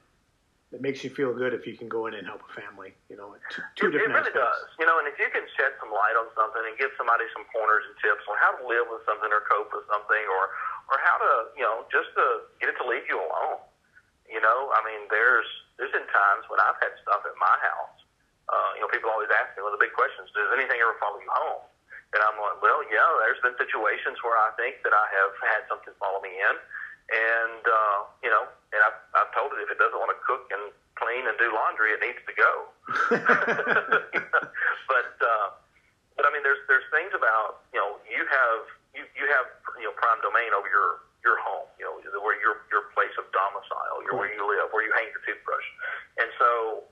it 0.72 0.80
makes 0.80 1.04
you 1.04 1.12
feel 1.12 1.36
good 1.36 1.52
if 1.52 1.68
you 1.68 1.76
can 1.76 1.92
go 1.92 2.08
in 2.08 2.16
and 2.16 2.24
help 2.24 2.40
a 2.48 2.52
family. 2.56 2.96
You 3.12 3.20
know, 3.20 3.36
two, 3.52 3.64
two 3.76 3.88
it, 3.92 4.00
different. 4.00 4.24
It 4.24 4.32
really 4.32 4.32
aspects. 4.32 4.72
does. 4.72 4.80
You 4.80 4.88
know, 4.88 5.04
and 5.04 5.08
if 5.12 5.20
you 5.20 5.28
can 5.28 5.44
shed 5.60 5.76
some 5.84 5.92
light 5.92 6.16
on 6.16 6.32
something 6.32 6.64
and 6.64 6.76
give 6.80 6.96
somebody 6.96 7.28
some 7.36 7.44
pointers 7.52 7.84
and 7.92 7.96
tips 8.00 8.24
on 8.32 8.40
how 8.40 8.56
to 8.56 8.64
live 8.64 8.88
with 8.88 9.04
something 9.04 9.28
or 9.28 9.44
cope 9.52 9.72
with 9.76 9.84
something, 9.92 10.24
or 10.32 10.44
or 10.88 10.96
how 11.04 11.20
to, 11.20 11.32
you 11.60 11.64
know, 11.64 11.84
just 11.92 12.12
to 12.16 12.48
get 12.64 12.72
it 12.72 12.80
to 12.80 12.86
leave 12.88 13.04
you 13.12 13.20
alone. 13.20 13.60
You 14.32 14.40
know, 14.40 14.72
I 14.72 14.80
mean, 14.88 15.12
there's 15.12 15.48
there's 15.76 15.92
been 15.92 16.08
times 16.08 16.48
when 16.48 16.64
I've 16.64 16.80
had 16.80 16.96
stuff 17.04 17.28
at 17.28 17.36
my 17.36 17.56
house. 17.60 18.00
Uh, 18.48 18.72
you 18.76 18.82
know, 18.84 18.90
people 18.92 19.08
always 19.12 19.32
ask 19.32 19.56
me, 19.56 19.64
well, 19.64 19.72
the 19.72 19.80
big 19.80 19.96
question 19.96 20.28
is, 20.28 20.32
does 20.36 20.52
anything 20.56 20.76
ever 20.80 20.96
follow 21.00 21.20
you 21.24 21.32
home? 21.32 21.64
And 22.12 22.20
I'm 22.20 22.36
like, 22.36 22.60
well, 22.60 22.84
yeah, 22.92 23.08
there's 23.24 23.40
been 23.40 23.56
situations 23.56 24.20
where 24.20 24.36
I 24.36 24.52
think 24.60 24.84
that 24.84 24.92
I 24.92 25.06
have 25.08 25.32
had 25.40 25.62
something 25.72 25.96
follow 25.96 26.20
me 26.20 26.36
in. 26.36 26.56
And, 27.10 27.64
uh, 27.66 27.98
you 28.22 28.30
know, 28.30 28.46
and 28.72 28.80
I've, 28.86 29.00
I've 29.18 29.32
told 29.34 29.52
it 29.58 29.64
if 29.64 29.70
it 29.74 29.80
doesn't 29.82 29.98
want 29.98 30.14
to 30.14 30.20
cook 30.22 30.48
and 30.54 30.72
clean 30.96 31.26
and 31.28 31.36
do 31.42 31.50
laundry, 31.52 31.92
it 31.96 32.02
needs 32.04 32.22
to 32.24 32.34
go. 32.38 32.52
but, 34.92 35.14
uh, 35.18 35.48
but 36.16 36.24
I 36.24 36.30
mean, 36.32 36.46
there's, 36.46 36.62
there's 36.72 36.88
things 36.94 37.12
about, 37.12 37.66
you 37.76 37.80
know, 37.82 38.00
you 38.08 38.24
have, 38.24 38.62
you, 38.96 39.04
you 39.18 39.26
have, 39.34 39.48
you 39.82 39.90
know, 39.90 39.96
prime 39.98 40.22
domain 40.24 40.56
over 40.56 40.70
your, 40.70 41.04
your 41.26 41.38
home, 41.42 41.68
you 41.76 41.84
know, 41.84 42.00
where 42.22 42.38
your, 42.40 42.64
your 42.72 42.94
place 42.96 43.12
of 43.20 43.28
domicile, 43.36 44.00
your, 44.08 44.16
where 44.16 44.32
you 44.32 44.40
live, 44.44 44.72
where 44.72 44.86
you 44.86 44.94
hang 44.96 45.10
your 45.12 45.24
toothbrush. 45.28 45.68
And 46.22 46.30
so, 46.40 46.86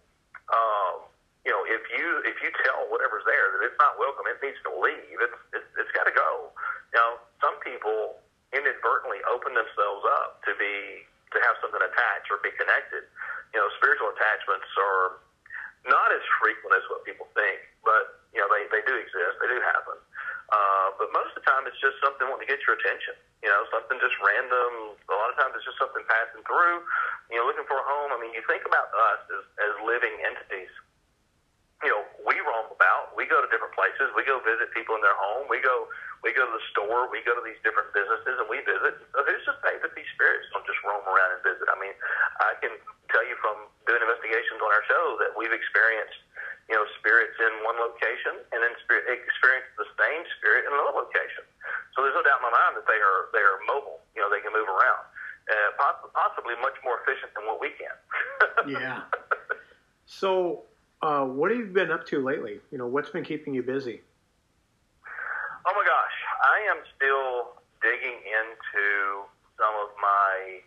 um, 0.49 1.09
you 1.45 1.51
know, 1.51 1.63
if 1.65 1.81
you 1.93 2.05
if 2.27 2.37
you 2.43 2.51
tell 2.67 2.85
whatever's 2.91 3.23
there 3.23 3.47
that 3.55 3.61
it's 3.63 3.79
not 3.79 3.95
welcome, 3.95 4.27
it 4.27 4.37
needs 4.43 4.59
to 4.67 4.71
leave. 4.75 5.17
It's 5.17 5.39
it's, 5.55 5.69
it's 5.79 5.93
got 5.95 6.05
to 6.05 6.13
go. 6.13 6.51
You 6.93 6.97
know, 6.99 7.11
some 7.39 7.55
people 7.63 8.19
inadvertently 8.51 9.21
open 9.29 9.53
themselves 9.53 9.98
be 10.59 11.07
to 11.31 11.37
have 11.47 11.55
something 11.63 11.79
attached 11.79 12.27
or 12.29 12.41
be 12.43 12.51
connected. 12.59 13.07
You 13.55 13.63
know, 13.63 13.67
spiritual 13.79 14.11
attachments 14.13 14.67
are 14.75 15.23
not 15.87 16.11
as 16.11 16.21
frequent 16.43 16.75
as 16.75 16.83
what 16.91 17.07
people 17.07 17.31
think, 17.33 17.63
but 17.81 18.19
you 18.35 18.43
know 18.43 18.49
they 18.51 18.67
they 18.69 18.83
do 18.83 18.93
exist. 18.99 19.39
They 19.39 19.49
do 19.49 19.57
happen. 19.63 19.97
Uh, 20.49 20.97
but 20.97 21.13
most 21.13 21.29
of 21.37 21.45
the 21.45 21.45
time, 21.45 21.69
it's 21.69 21.77
just 21.77 22.01
something 22.01 22.25
wanting 22.25 22.43
to 22.43 22.49
get 22.49 22.59
your 22.65 22.73
attention. 22.73 23.13
You 23.45 23.53
know, 23.53 23.69
something 23.69 24.01
just 24.01 24.17
random. 24.19 24.97
A 24.97 25.15
lot 25.15 25.29
of 25.29 25.37
times, 25.37 25.53
it's 25.55 25.63
just 25.63 25.77
something 25.77 26.01
passing 26.09 26.41
through. 26.43 26.83
You 27.29 27.39
know, 27.39 27.45
looking 27.45 27.69
for 27.69 27.77
a 27.77 27.85
home. 27.85 28.11
I 28.11 28.17
mean, 28.19 28.33
you 28.33 28.43
think 28.49 28.65
about 28.65 28.89
us 28.91 29.21
as 29.29 29.43
as 29.61 29.73
living 29.85 30.13
entities 30.25 30.73
you 31.83 31.91
know, 31.91 32.03
we 32.27 32.35
roam 32.43 32.67
about. 32.75 33.15
We 33.15 33.23
go 33.23 33.39
to 33.39 33.47
different 33.47 33.71
places. 33.71 34.11
We 34.11 34.27
go 34.27 34.43
visit 34.43 34.67
people 34.75 34.99
in 34.99 35.03
their 35.03 35.15
home. 35.15 35.47
We 35.47 35.63
go, 35.63 35.87
we 36.27 36.35
go 36.35 36.43
to 36.43 36.51
the 36.51 36.65
store. 36.75 37.07
We 37.07 37.23
go 37.23 37.31
to 37.31 37.43
these 37.43 37.59
different 37.63 37.95
businesses 37.95 38.35
and 38.35 38.47
we 38.51 38.59
visit. 38.67 38.99
So 39.15 39.23
who's 39.23 39.43
to 39.47 39.55
say 39.63 39.79
that 39.79 39.91
these 39.95 40.09
spirits 40.15 40.51
don't 40.51 40.67
just 40.67 40.79
roam 40.83 41.03
around 41.07 41.39
and 41.39 41.41
visit? 41.43 41.71
I 41.71 41.77
mean, 41.79 41.95
I 42.43 42.51
can 42.59 42.75
tell 43.09 43.25
you 43.25 43.35
from 43.41 43.69
doing 43.89 44.01
investigations 44.01 44.61
on 44.61 44.69
our 44.69 44.85
show 44.85 45.17
that 45.21 45.33
we've 45.33 45.53
experienced, 45.53 46.17
you 46.69 46.77
know, 46.77 46.85
spirits 47.01 47.35
in 47.41 47.51
one 47.65 47.77
location 47.81 48.37
and 48.53 48.61
then 48.61 48.73
spirit, 48.85 49.09
experienced 49.09 49.73
the 49.77 49.89
same 49.97 50.21
spirit 50.37 50.69
in 50.69 50.71
another 50.73 50.93
location. 50.93 51.45
So 51.97 52.05
there's 52.05 52.15
no 52.15 52.23
doubt 52.23 52.41
in 52.41 52.45
my 52.49 52.53
mind 52.53 52.77
that 52.77 52.85
they 52.85 52.99
are 53.01 53.33
they 53.33 53.41
are 53.41 53.57
mobile. 53.65 53.99
You 54.13 54.21
know, 54.21 54.29
they 54.29 54.41
can 54.41 54.53
move 54.53 54.69
around. 54.69 55.03
Uh, 55.49 55.73
possibly 56.13 56.53
much 56.61 56.77
more 56.85 57.01
efficient 57.01 57.33
than 57.33 57.41
what 57.49 57.57
we 57.57 57.73
can. 57.73 57.95
yeah. 58.69 59.09
So 60.05 60.69
uh, 61.01 61.25
what 61.25 61.49
have 61.49 61.59
you 61.59 61.65
been 61.73 61.91
up 61.91 62.05
to 62.13 62.21
lately? 62.21 62.59
You 62.71 62.77
know, 62.77 62.85
what's 62.85 63.09
been 63.09 63.25
keeping 63.25 63.53
you 63.53 63.63
busy? 63.63 64.01
Oh 65.65 65.73
my 65.73 65.85
gosh, 65.85 66.17
I 66.41 66.57
am 66.69 66.81
still 66.95 67.57
digging 67.81 68.19
into 68.25 68.85
some 69.57 69.73
of 69.79 69.93
my 70.01 70.59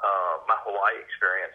uh, 0.00 0.34
my 0.48 0.56
Hawaii 0.64 0.96
experience. 1.04 1.52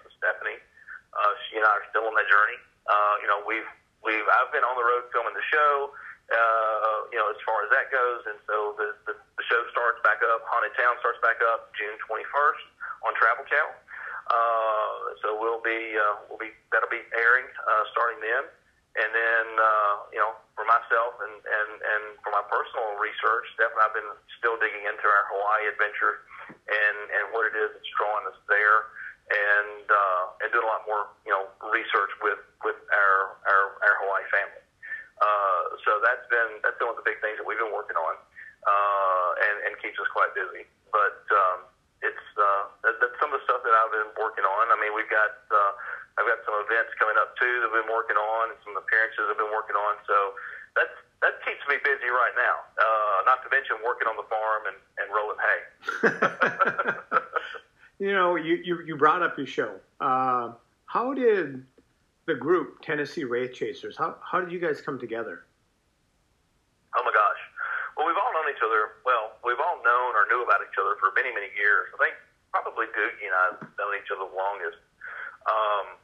She 1.55 1.63
and 1.63 1.71
I 1.71 1.79
are 1.79 1.87
still 1.87 2.03
on 2.03 2.11
that 2.19 2.27
journey. 2.27 2.59
Uh, 2.83 3.15
you 3.23 3.31
know, 3.31 3.39
we've 3.47 3.63
we've 4.03 4.27
I've 4.27 4.51
been 4.51 4.67
on 4.67 4.75
the 4.75 4.83
road 4.83 5.07
filming 5.15 5.31
the 5.31 5.47
show. 5.47 5.95
Uh, 6.27 7.07
you 7.15 7.21
know, 7.21 7.31
as 7.31 7.39
far 7.47 7.63
as 7.63 7.71
that 7.71 7.87
goes, 7.95 8.27
and 8.27 8.35
so 8.43 8.75
the, 8.75 8.91
the 9.07 9.15
the 9.15 9.43
show 9.47 9.63
starts 9.71 10.03
back 10.03 10.19
up. 10.19 10.43
Haunted 10.51 10.75
Town 10.75 10.99
starts 10.99 11.23
back 11.23 11.39
up 11.47 11.71
June 11.79 11.95
21st 12.03 12.59
on 13.07 13.15
Travel 13.15 13.47
Channel. 13.47 13.71
Uh, 14.27 15.15
so 15.23 15.39
we'll 15.39 15.63
be 15.63 15.95
uh, 15.95 16.27
we'll 16.27 16.41
be 16.41 16.51
that'll 16.75 16.91
be 16.91 17.07
airing 17.15 17.47
uh, 17.47 17.83
starting 17.95 18.19
then, 18.19 18.43
and 18.99 19.15
then 19.15 19.45
uh, 19.55 20.11
you 20.11 20.19
know 20.19 20.35
for 20.59 20.67
myself 20.67 21.15
and 21.23 21.39
and 21.39 21.71
and 21.79 22.03
for 22.19 22.35
my 22.35 22.43
personal 22.51 22.99
research, 22.99 23.47
definitely 23.55 23.85
I've 23.87 23.95
been 23.95 24.11
still 24.41 24.59
digging 24.59 24.83
into 24.91 25.07
our 25.07 25.23
Hawaii 25.31 25.71
adventure 25.71 26.27
and 26.51 26.97
and 27.15 27.23
what 27.31 27.47
it 27.47 27.55
is 27.55 27.69
that's 27.79 27.91
drawing 27.95 28.25
us 28.27 28.39
there, 28.49 28.91
and 29.29 29.85
uh, 29.87 30.41
and 30.41 30.49
doing 30.49 30.65
a 30.65 30.71
lot 30.73 30.89
more 30.89 31.05
you 31.21 31.24
research 31.63 32.11
with 32.21 32.41
with 32.63 32.79
our 32.91 33.39
our, 33.45 33.63
our 33.83 33.95
Hawaii 34.03 34.25
family. 34.31 34.63
Uh, 35.15 35.61
so 35.87 36.03
that's 36.03 36.27
been 36.27 36.59
that's 36.63 36.75
been 36.75 36.91
one 36.91 36.97
of 36.97 37.01
the 37.03 37.07
big 37.07 37.19
things 37.23 37.39
that 37.39 37.47
we've 37.47 37.59
been 37.59 37.71
working 37.71 37.95
on, 37.95 38.15
uh, 38.67 39.29
and 39.47 39.55
and 39.69 39.71
keeps 39.79 39.95
us 39.95 40.09
quite 40.11 40.35
busy. 40.35 40.67
But 40.91 41.23
um, 41.31 41.67
it's 42.03 42.27
uh, 42.35 42.63
that, 42.83 42.99
that's 42.99 43.17
some 43.19 43.31
of 43.31 43.39
the 43.39 43.43
stuff 43.47 43.63
that 43.63 43.71
I've 43.71 43.93
been 43.95 44.11
working 44.19 44.43
on. 44.43 44.63
I 44.71 44.77
mean, 44.79 44.91
we've 44.91 45.09
got 45.09 45.39
uh, 45.47 45.71
I've 46.19 46.27
got 46.27 46.43
some 46.43 46.55
events 46.67 46.95
coming 46.99 47.15
up 47.15 47.35
too 47.39 47.63
that 47.63 47.71
I've 47.71 47.77
been 47.83 47.91
working 47.91 48.19
on, 48.19 48.51
and 48.51 48.57
some 48.67 48.75
appearances 48.75 49.23
I've 49.27 49.39
been 49.39 49.51
working 49.51 49.79
on. 49.79 49.99
So 50.03 50.35
that's 50.75 50.95
that 51.23 51.39
keeps 51.47 51.63
me 51.67 51.79
busy 51.83 52.11
right 52.11 52.35
now. 52.35 52.55
Uh, 52.75 53.17
not 53.25 53.39
to 53.43 53.49
mention 53.49 53.79
working 53.83 54.07
on 54.07 54.19
the 54.19 54.27
farm 54.27 54.67
and, 54.67 54.79
and 54.99 55.07
rolling 55.15 55.39
hay. 55.39 55.61
you 58.03 58.11
know, 58.11 58.35
you, 58.35 58.59
you 58.63 58.83
you 58.85 58.95
brought 58.95 59.23
up 59.23 59.37
your 59.37 59.47
show. 59.47 59.79
Did 61.15 61.63
the 62.27 62.35
group 62.35 62.81
Tennessee 62.81 63.23
Wraith 63.23 63.53
Chasers? 63.53 63.97
How 63.97 64.17
how 64.19 64.41
did 64.41 64.51
you 64.51 64.59
guys 64.59 64.81
come 64.81 64.99
together? 64.99 65.45
Oh 66.95 67.03
my 67.03 67.11
gosh. 67.11 67.41
Well, 67.95 68.07
we've 68.07 68.19
all 68.19 68.31
known 68.35 68.51
each 68.51 68.63
other. 68.63 68.99
Well, 69.07 69.39
we've 69.43 69.59
all 69.59 69.79
known 69.83 70.11
or 70.15 70.27
knew 70.27 70.43
about 70.43 70.59
each 70.67 70.75
other 70.75 70.99
for 70.99 71.15
many, 71.15 71.31
many 71.31 71.47
years. 71.55 71.87
I 71.95 71.97
think 71.99 72.15
probably 72.51 72.87
Doogie 72.91 73.27
and 73.27 73.35
I 73.35 73.43
have 73.55 73.63
known 73.79 73.95
each 73.95 74.11
other 74.11 74.27
the 74.27 74.35
longest. 74.35 74.79
Um, 75.47 75.99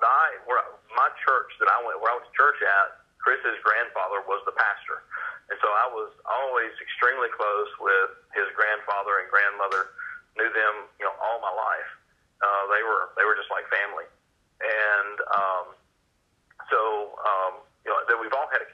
I, 0.00 0.36
where, 0.44 0.60
my 0.92 1.08
church 1.24 1.50
that 1.60 1.72
I 1.72 1.80
went, 1.84 2.00
where 2.00 2.12
I 2.12 2.20
went 2.20 2.28
to 2.28 2.36
church 2.36 2.60
at, 2.60 3.00
Chris's 3.16 3.58
grandfather 3.64 4.22
was 4.28 4.38
the 4.46 4.54
pastor, 4.54 5.02
and 5.50 5.56
so 5.58 5.66
I 5.66 5.90
was 5.90 6.14
always 6.22 6.70
extremely 6.78 7.26
close 7.34 7.70
with 7.82 8.14
his 8.36 8.46
grandfather 8.54 9.18
and 9.18 9.26
grandmother. 9.26 9.98
Knew 10.38 10.46
them, 10.52 10.86
you 11.00 11.08
know, 11.08 11.16
all 11.18 11.42
my 11.42 11.50
life. 11.50 11.90
Uh, 12.38 12.64
they 12.70 12.84
were 12.86 13.10
they 13.18 13.24
were 13.26 13.34
just 13.34 13.50
like 13.50 13.66
family, 13.66 14.06
and 14.62 15.16
um, 15.32 15.66
so 16.70 17.18
um, 17.18 17.66
you 17.82 17.90
know, 17.90 17.98
that 18.06 18.14
we've 18.14 18.36
all 18.36 18.46
had 18.52 18.62
a 18.62 18.68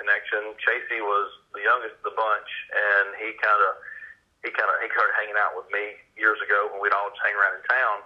Chasey 0.60 1.00
was 1.00 1.28
the 1.52 1.62
youngest 1.62 1.96
of 2.00 2.04
the 2.12 2.16
bunch, 2.16 2.50
and 2.72 3.16
he 3.20 3.32
kind 3.40 3.62
of 3.62 3.72
he 4.44 4.50
kind 4.50 4.68
of 4.68 4.76
he 4.82 4.88
started 4.92 5.14
hanging 5.16 5.38
out 5.38 5.54
with 5.54 5.68
me 5.70 5.96
years 6.18 6.38
ago 6.42 6.72
when 6.72 6.82
we'd 6.82 6.94
all 6.94 7.08
just 7.12 7.22
hang 7.22 7.36
around 7.36 7.60
in 7.60 7.64
town. 7.68 7.98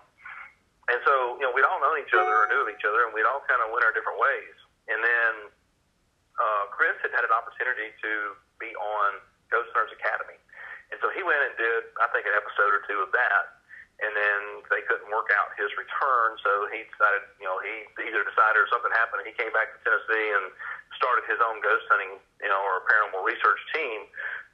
And 0.87 1.03
so, 1.03 1.35
you 1.41 1.43
know, 1.43 1.51
we'd 1.51 1.67
all 1.67 1.83
known 1.83 1.99
each 1.99 2.15
other 2.15 2.31
or 2.31 2.47
knew 2.47 2.63
of 2.63 2.71
each 2.71 2.87
other, 2.87 3.03
and 3.03 3.11
we'd 3.11 3.27
all 3.27 3.43
kind 3.51 3.59
of 3.59 3.75
went 3.75 3.83
our 3.83 3.91
different 3.91 4.23
ways. 4.23 4.55
And 4.87 5.03
then 5.03 5.33
uh, 6.39 6.71
Chris 6.71 6.95
had 7.03 7.11
had 7.11 7.27
an 7.27 7.35
opportunity 7.35 7.91
to 7.91 8.39
be 8.63 8.71
on 8.79 9.19
Ghost 9.51 9.75
Hunters 9.75 9.91
Academy, 9.99 10.39
and 10.95 10.97
so 11.03 11.11
he 11.11 11.27
went 11.27 11.43
and 11.43 11.55
did, 11.59 11.91
I 11.99 12.07
think, 12.15 12.29
an 12.31 12.39
episode 12.39 12.71
or 12.71 12.87
two 12.87 13.03
of 13.03 13.11
that 13.11 13.57
and 13.97 14.13
then 14.13 14.41
they 14.69 14.85
couldn't 14.85 15.09
work 15.09 15.33
out 15.33 15.57
his 15.57 15.73
return, 15.73 16.37
so 16.45 16.69
he 16.69 16.85
decided, 16.85 17.25
you 17.41 17.49
know, 17.49 17.57
he 17.65 17.89
either 18.05 18.21
decided 18.29 18.61
or 18.61 18.69
something 18.69 18.93
happened, 18.93 19.25
and 19.25 19.29
he 19.29 19.37
came 19.37 19.49
back 19.57 19.73
to 19.73 19.79
Tennessee 19.81 20.29
and 20.37 20.53
started 20.97 21.25
his 21.29 21.41
own 21.45 21.61
ghost 21.61 21.87
hunting, 21.89 22.19
you 22.43 22.51
know, 22.51 22.61
or 22.61 22.85
paranormal 22.89 23.23
research 23.23 23.61
team 23.73 24.09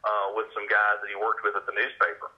uh, 0.04 0.34
with 0.34 0.50
some 0.54 0.66
guys 0.66 0.98
that 1.00 1.08
he 1.08 1.16
worked 1.18 1.46
with 1.46 1.54
at 1.54 1.64
the 1.66 1.74
newspaper. 1.74 2.30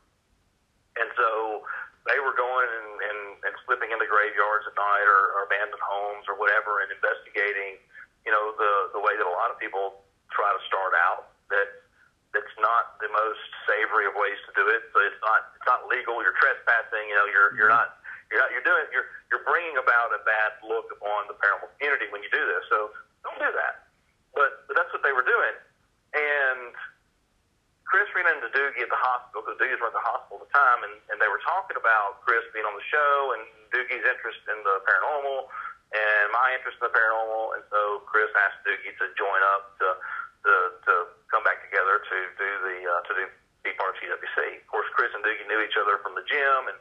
And 1.00 1.10
so 1.18 1.64
they 2.06 2.20
were 2.20 2.36
going 2.36 2.68
and, 2.68 2.90
and, 3.00 3.20
and 3.48 3.52
slipping 3.64 3.90
into 3.90 4.06
graveyards 4.06 4.68
at 4.68 4.76
night 4.76 5.08
or, 5.08 5.40
or 5.40 5.48
abandoned 5.48 5.80
homes 5.80 6.28
or 6.28 6.36
whatever 6.36 6.84
and 6.84 6.92
investigating, 6.92 7.80
you 8.22 8.32
know, 8.32 8.52
the, 8.60 8.72
the 8.94 9.02
way 9.02 9.16
that 9.16 9.26
a 9.26 9.34
lot 9.34 9.50
of 9.50 9.56
people 9.58 10.04
try 10.30 10.48
to 10.52 10.62
start 10.68 10.92
out 10.94 11.32
that 11.48 11.84
that's 12.34 12.56
not 12.58 12.98
the 12.98 13.06
most 13.14 13.40
savory 13.62 14.10
of 14.10 14.14
ways 14.18 14.36
to 14.50 14.52
do 14.58 14.66
it. 14.66 14.82
So 14.90 14.98
it's 15.06 15.22
not 15.22 15.54
it's 15.54 15.68
not 15.70 15.86
legal. 15.86 16.18
You're 16.18 16.34
trespassing. 16.34 17.06
You 17.06 17.14
know, 17.14 17.30
you're 17.30 17.54
you're 17.54 17.70
not 17.70 18.02
you're 18.28 18.42
not 18.42 18.50
you're 18.50 18.66
doing 18.66 18.90
you're 18.90 19.06
you're 19.30 19.46
bringing 19.46 19.78
about 19.78 20.10
a 20.10 20.20
bad 20.26 20.58
look 20.66 20.90
upon 20.90 21.30
the 21.30 21.38
paranormal 21.38 21.70
community 21.78 22.10
when 22.10 22.26
you 22.26 22.30
do 22.34 22.42
this. 22.42 22.66
So 22.66 22.90
don't 23.22 23.38
do 23.38 23.54
that. 23.54 23.83
But 24.74 24.82
that's 24.82 24.90
what 24.90 25.06
they 25.06 25.14
were 25.14 25.22
doing. 25.22 25.54
And 26.18 26.74
Chris 27.86 28.10
ran 28.10 28.26
into 28.26 28.50
Doogie 28.50 28.82
at 28.82 28.90
the 28.90 28.98
hospital 28.98 29.46
because 29.46 29.54
Doogie's 29.62 29.78
run 29.78 29.94
the 29.94 30.02
hospital 30.02 30.42
at 30.42 30.50
the 30.50 30.50
time, 30.50 30.82
and, 30.82 30.98
and 31.14 31.22
they 31.22 31.30
were 31.30 31.38
talking 31.46 31.78
about 31.78 32.18
Chris 32.26 32.42
being 32.50 32.66
on 32.66 32.74
the 32.74 32.82
show 32.90 33.38
and 33.38 33.46
Doogie's 33.70 34.02
interest 34.02 34.42
in 34.50 34.58
the 34.66 34.82
paranormal 34.82 35.46
and 35.94 36.26
my 36.34 36.58
interest 36.58 36.82
in 36.82 36.90
the 36.90 36.94
paranormal. 36.94 37.54
And 37.54 37.62
so 37.70 38.02
Chris 38.10 38.26
asked 38.34 38.66
Doogie 38.66 38.98
to 38.98 39.06
join 39.14 39.38
up 39.54 39.78
to 39.78 39.94
to, 40.42 40.54
to 40.90 40.92
come 41.30 41.46
back 41.46 41.62
together 41.62 42.02
to 42.02 42.16
do 42.34 42.50
the 42.66 42.76
uh, 42.82 43.00
to 43.06 43.12
do 43.14 43.24
be 43.62 43.78
part 43.78 43.94
of 43.94 44.02
TWC. 44.02 44.58
Of 44.58 44.66
course, 44.66 44.90
Chris 44.98 45.14
and 45.14 45.22
Doogie 45.22 45.46
knew 45.46 45.62
each 45.62 45.78
other 45.78 46.02
from 46.02 46.18
the 46.18 46.26
gym, 46.26 46.66
and 46.66 46.76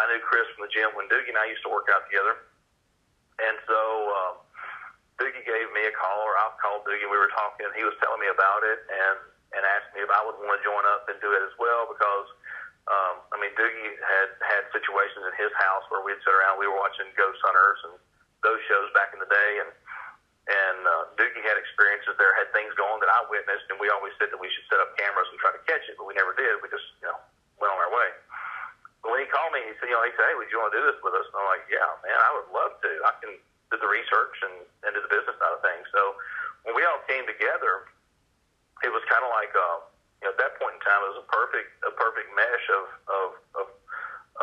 I 0.00 0.08
knew 0.08 0.24
Chris 0.24 0.48
from 0.56 0.64
the 0.64 0.72
gym 0.72 0.96
when 0.96 1.12
Doogie 1.12 1.28
and 1.28 1.36
I 1.36 1.44
used 1.44 1.60
to 1.68 1.70
work 1.70 1.92
out 1.92 2.08
together. 2.08 2.40
Me 5.18 5.82
a 5.86 5.94
call, 5.94 6.22
or 6.22 6.34
I'll 6.42 6.56
call 6.58 6.82
Doogie. 6.86 7.06
We 7.10 7.18
were 7.18 7.30
talking. 7.34 7.66
And 7.66 7.74
he 7.74 7.82
was 7.82 7.94
telling 8.02 8.22
me 8.22 8.30
about 8.30 8.62
it, 8.66 8.82
and 8.88 9.18
and 9.54 9.62
asked 9.78 9.94
me 9.94 10.02
if 10.02 10.10
I 10.10 10.18
would 10.26 10.34
want 10.42 10.58
to 10.58 10.62
join 10.66 10.82
up 10.94 11.06
and 11.06 11.18
do 11.22 11.32
it 11.34 11.42
as 11.42 11.54
well 11.58 11.86
because. 11.90 12.28
Um, 12.84 13.24
I 13.32 13.40
mean, 13.40 13.48
Doogie 13.56 13.96
had 13.96 14.28
had 14.44 14.68
situations 14.68 15.24
in 15.24 15.32
his 15.40 15.48
house 15.56 15.88
where 15.88 16.04
we'd 16.04 16.20
sit 16.20 16.28
around. 16.28 16.60
We 16.60 16.68
were 16.68 16.76
watching 16.76 17.08
Ghost 17.16 17.40
Hunters 17.40 17.80
and 17.88 17.96
those 18.44 18.60
shows 18.68 18.92
back 18.92 19.16
in 19.16 19.24
the 19.24 19.30
day, 19.32 19.64
and 19.64 19.72
and 20.44 20.78
uh, 20.84 21.08
Doogie 21.16 21.40
had 21.40 21.56
experiences 21.56 22.12
there, 22.20 22.36
had 22.36 22.52
things 22.52 22.76
going 22.76 23.00
that 23.00 23.08
I 23.08 23.24
witnessed, 23.32 23.64
and 23.72 23.80
we 23.80 23.88
always 23.88 24.12
said 24.20 24.28
that 24.28 24.36
we 24.36 24.52
should 24.52 24.68
set 24.68 24.76
up 24.84 24.92
cameras 25.00 25.24
and 25.32 25.40
try 25.40 25.56
to 25.56 25.62
catch 25.64 25.88
it, 25.88 25.96
but 25.96 26.04
we 26.04 26.12
never 26.12 26.36
did. 26.36 26.60
We 26.60 26.68
just, 26.68 26.84
you 27.00 27.08
know, 27.08 27.16
went 27.56 27.72
on 27.72 27.80
our 27.80 27.88
way. 27.88 28.12
But 29.00 29.16
when 29.16 29.24
he 29.24 29.28
called 29.32 29.56
me, 29.56 29.64
he 29.64 29.72
said, 29.80 29.88
you 29.88 29.96
know, 29.96 30.04
he 30.04 30.12
said, 30.16 30.28
hey, 30.28 30.36
would 30.36 30.52
you 30.52 30.60
want 30.60 30.76
to 30.76 30.80
do 30.80 30.84
this 30.84 31.00
with 31.00 31.16
us? 31.16 31.24
And 31.32 31.36
I'm 31.40 31.48
like, 31.48 31.64
yeah, 31.72 31.88
man, 32.04 32.20
I 32.20 32.30
would 32.36 32.48
love 32.52 32.76
to. 32.76 32.90
I 33.08 33.12
can 33.24 33.32
do 33.72 33.76
the 33.80 33.88
research 33.88 34.36
and, 34.44 34.56
and 34.84 34.92
do 34.92 35.00
the 35.00 35.08
business 35.08 35.32
side 35.36 35.52
of 35.56 35.64
things. 35.64 35.88
So 35.92 36.20
when 36.68 36.76
we 36.76 36.84
all 36.84 37.00
came 37.08 37.24
together, 37.24 37.88
it 38.84 38.92
was 38.92 39.00
kind 39.08 39.24
of 39.24 39.32
like, 39.32 39.52
uh, 39.56 39.76
you 40.20 40.28
know, 40.28 40.32
at 40.36 40.40
that 40.44 40.60
point 40.60 40.76
in 40.76 40.80
time, 40.84 41.00
it 41.08 41.16
was 41.16 41.24
a 41.24 41.28
perfect, 41.32 41.72
a 41.88 41.92
perfect 41.96 42.28
mesh 42.36 42.66
of, 42.68 42.84
of, 43.08 43.28
of, 43.64 43.66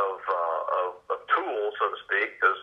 of, 0.02 0.18
uh, 0.18 0.62
of, 0.82 0.90
of 1.14 1.20
tools, 1.30 1.78
so 1.78 1.94
to 1.94 2.00
speak, 2.10 2.42
because 2.42 2.58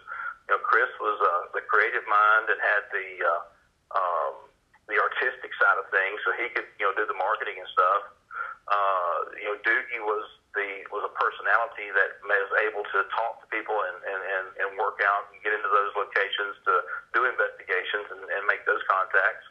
you 0.49 0.57
know, 0.57 0.65
Chris 0.65 0.89
was 0.97 1.21
uh, 1.21 1.53
the 1.53 1.61
creative 1.69 2.09
mind 2.09 2.49
and 2.49 2.57
had 2.57 2.89
the 2.89 3.09
uh, 3.21 3.43
um, 3.93 4.35
the 4.89 4.97
artistic 4.97 5.53
side 5.61 5.77
of 5.77 5.85
things, 5.93 6.17
so 6.25 6.33
he 6.41 6.49
could 6.57 6.65
you 6.81 6.89
know 6.89 6.97
do 6.97 7.05
the 7.05 7.17
marketing 7.21 7.61
and 7.61 7.69
stuff. 7.69 8.03
Uh, 8.69 9.17
you 9.37 9.49
know, 9.53 9.57
Doogie 9.61 10.01
was 10.01 10.25
the 10.57 10.89
was 10.89 11.05
a 11.05 11.13
personality 11.13 11.93
that 11.93 12.17
was 12.25 12.53
able 12.65 12.81
to 12.81 12.99
talk 13.13 13.45
to 13.45 13.47
people 13.53 13.77
and, 13.77 13.97
and, 14.09 14.21
and, 14.25 14.47
and 14.65 14.69
work 14.81 15.05
out 15.05 15.29
and 15.29 15.37
get 15.45 15.53
into 15.53 15.69
those 15.69 15.93
locations 15.93 16.57
to 16.65 16.73
do 17.13 17.29
investigations 17.29 18.09
and, 18.09 18.25
and 18.33 18.43
make 18.49 18.65
those 18.65 18.81
contacts. 18.89 19.45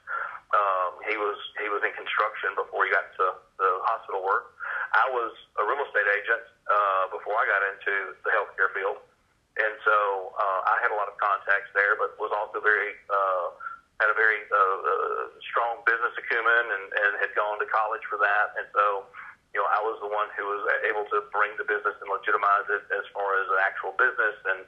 Um, 0.50 0.98
he 1.06 1.14
was 1.22 1.38
he 1.62 1.70
was 1.70 1.86
in 1.86 1.94
construction 1.94 2.58
before 2.58 2.86
he 2.86 2.90
got 2.90 3.06
into 3.14 3.38
the 3.62 3.70
hospital 3.86 4.26
work. 4.26 4.58
I 4.98 5.06
was 5.14 5.30
a 5.62 5.64
real 5.66 5.82
estate 5.86 6.10
agent 6.10 6.46
uh, 6.66 7.14
before 7.14 7.38
I 7.38 7.46
got 7.46 7.62
into 7.70 8.18
the 8.26 8.34
healthcare 8.34 8.74
field. 8.74 8.98
And 9.58 9.74
so 9.82 9.98
uh, 10.38 10.62
I 10.70 10.78
had 10.86 10.94
a 10.94 10.98
lot 10.98 11.10
of 11.10 11.18
contacts 11.18 11.74
there, 11.74 11.98
but 11.98 12.14
was 12.22 12.30
also 12.30 12.62
very 12.62 12.94
uh, 13.10 13.58
had 13.98 14.14
a 14.14 14.18
very 14.18 14.46
uh, 14.54 14.56
uh, 14.56 15.34
strong 15.50 15.82
business 15.90 16.14
acumen 16.14 16.64
and, 16.70 16.86
and 16.94 17.12
had 17.18 17.34
gone 17.34 17.58
to 17.58 17.66
college 17.66 18.06
for 18.06 18.22
that. 18.22 18.47
And 18.58 18.66
so, 18.74 19.08
you 19.54 19.62
know, 19.62 19.68
I 19.70 19.80
was 19.86 20.02
the 20.02 20.12
one 20.12 20.28
who 20.36 20.46
was 20.50 20.64
able 20.90 21.06
to 21.14 21.24
bring 21.32 21.54
the 21.56 21.66
business 21.66 21.96
and 22.02 22.10
legitimize 22.10 22.68
it 22.68 22.84
as 22.92 23.06
far 23.14 23.38
as 23.42 23.48
an 23.48 23.60
actual 23.64 23.94
business 23.96 24.38
and 24.50 24.62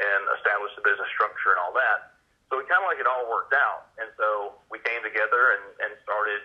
and 0.00 0.22
establish 0.40 0.72
the 0.72 0.84
business 0.86 1.10
structure 1.12 1.52
and 1.52 1.60
all 1.60 1.74
that. 1.76 2.16
So 2.48 2.60
it 2.60 2.68
kind 2.68 2.80
of 2.80 2.88
like 2.88 3.00
it 3.00 3.08
all 3.08 3.28
worked 3.28 3.52
out. 3.52 3.92
And 4.00 4.08
so 4.16 4.56
we 4.72 4.80
came 4.80 5.04
together 5.04 5.56
and, 5.56 5.64
and 5.84 5.92
started 6.04 6.40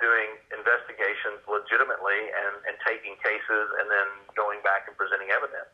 doing 0.00 0.36
investigations 0.48 1.44
legitimately 1.44 2.20
and, 2.32 2.54
and 2.64 2.74
taking 2.88 3.16
cases 3.20 3.64
and 3.80 3.86
then 3.92 4.08
going 4.32 4.64
back 4.64 4.88
and 4.88 4.96
presenting 4.96 5.28
evidence 5.28 5.68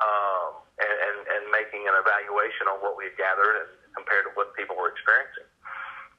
um, 0.00 0.64
and, 0.80 0.96
and, 0.96 1.18
and 1.28 1.42
making 1.52 1.84
an 1.84 1.96
evaluation 2.00 2.68
on 2.72 2.80
what 2.80 2.96
we 2.96 3.12
had 3.12 3.16
gathered 3.20 3.68
and 3.68 3.70
compared 3.92 4.24
to 4.24 4.32
what 4.32 4.56
people 4.56 4.76
were 4.76 4.88
experiencing. 4.88 5.48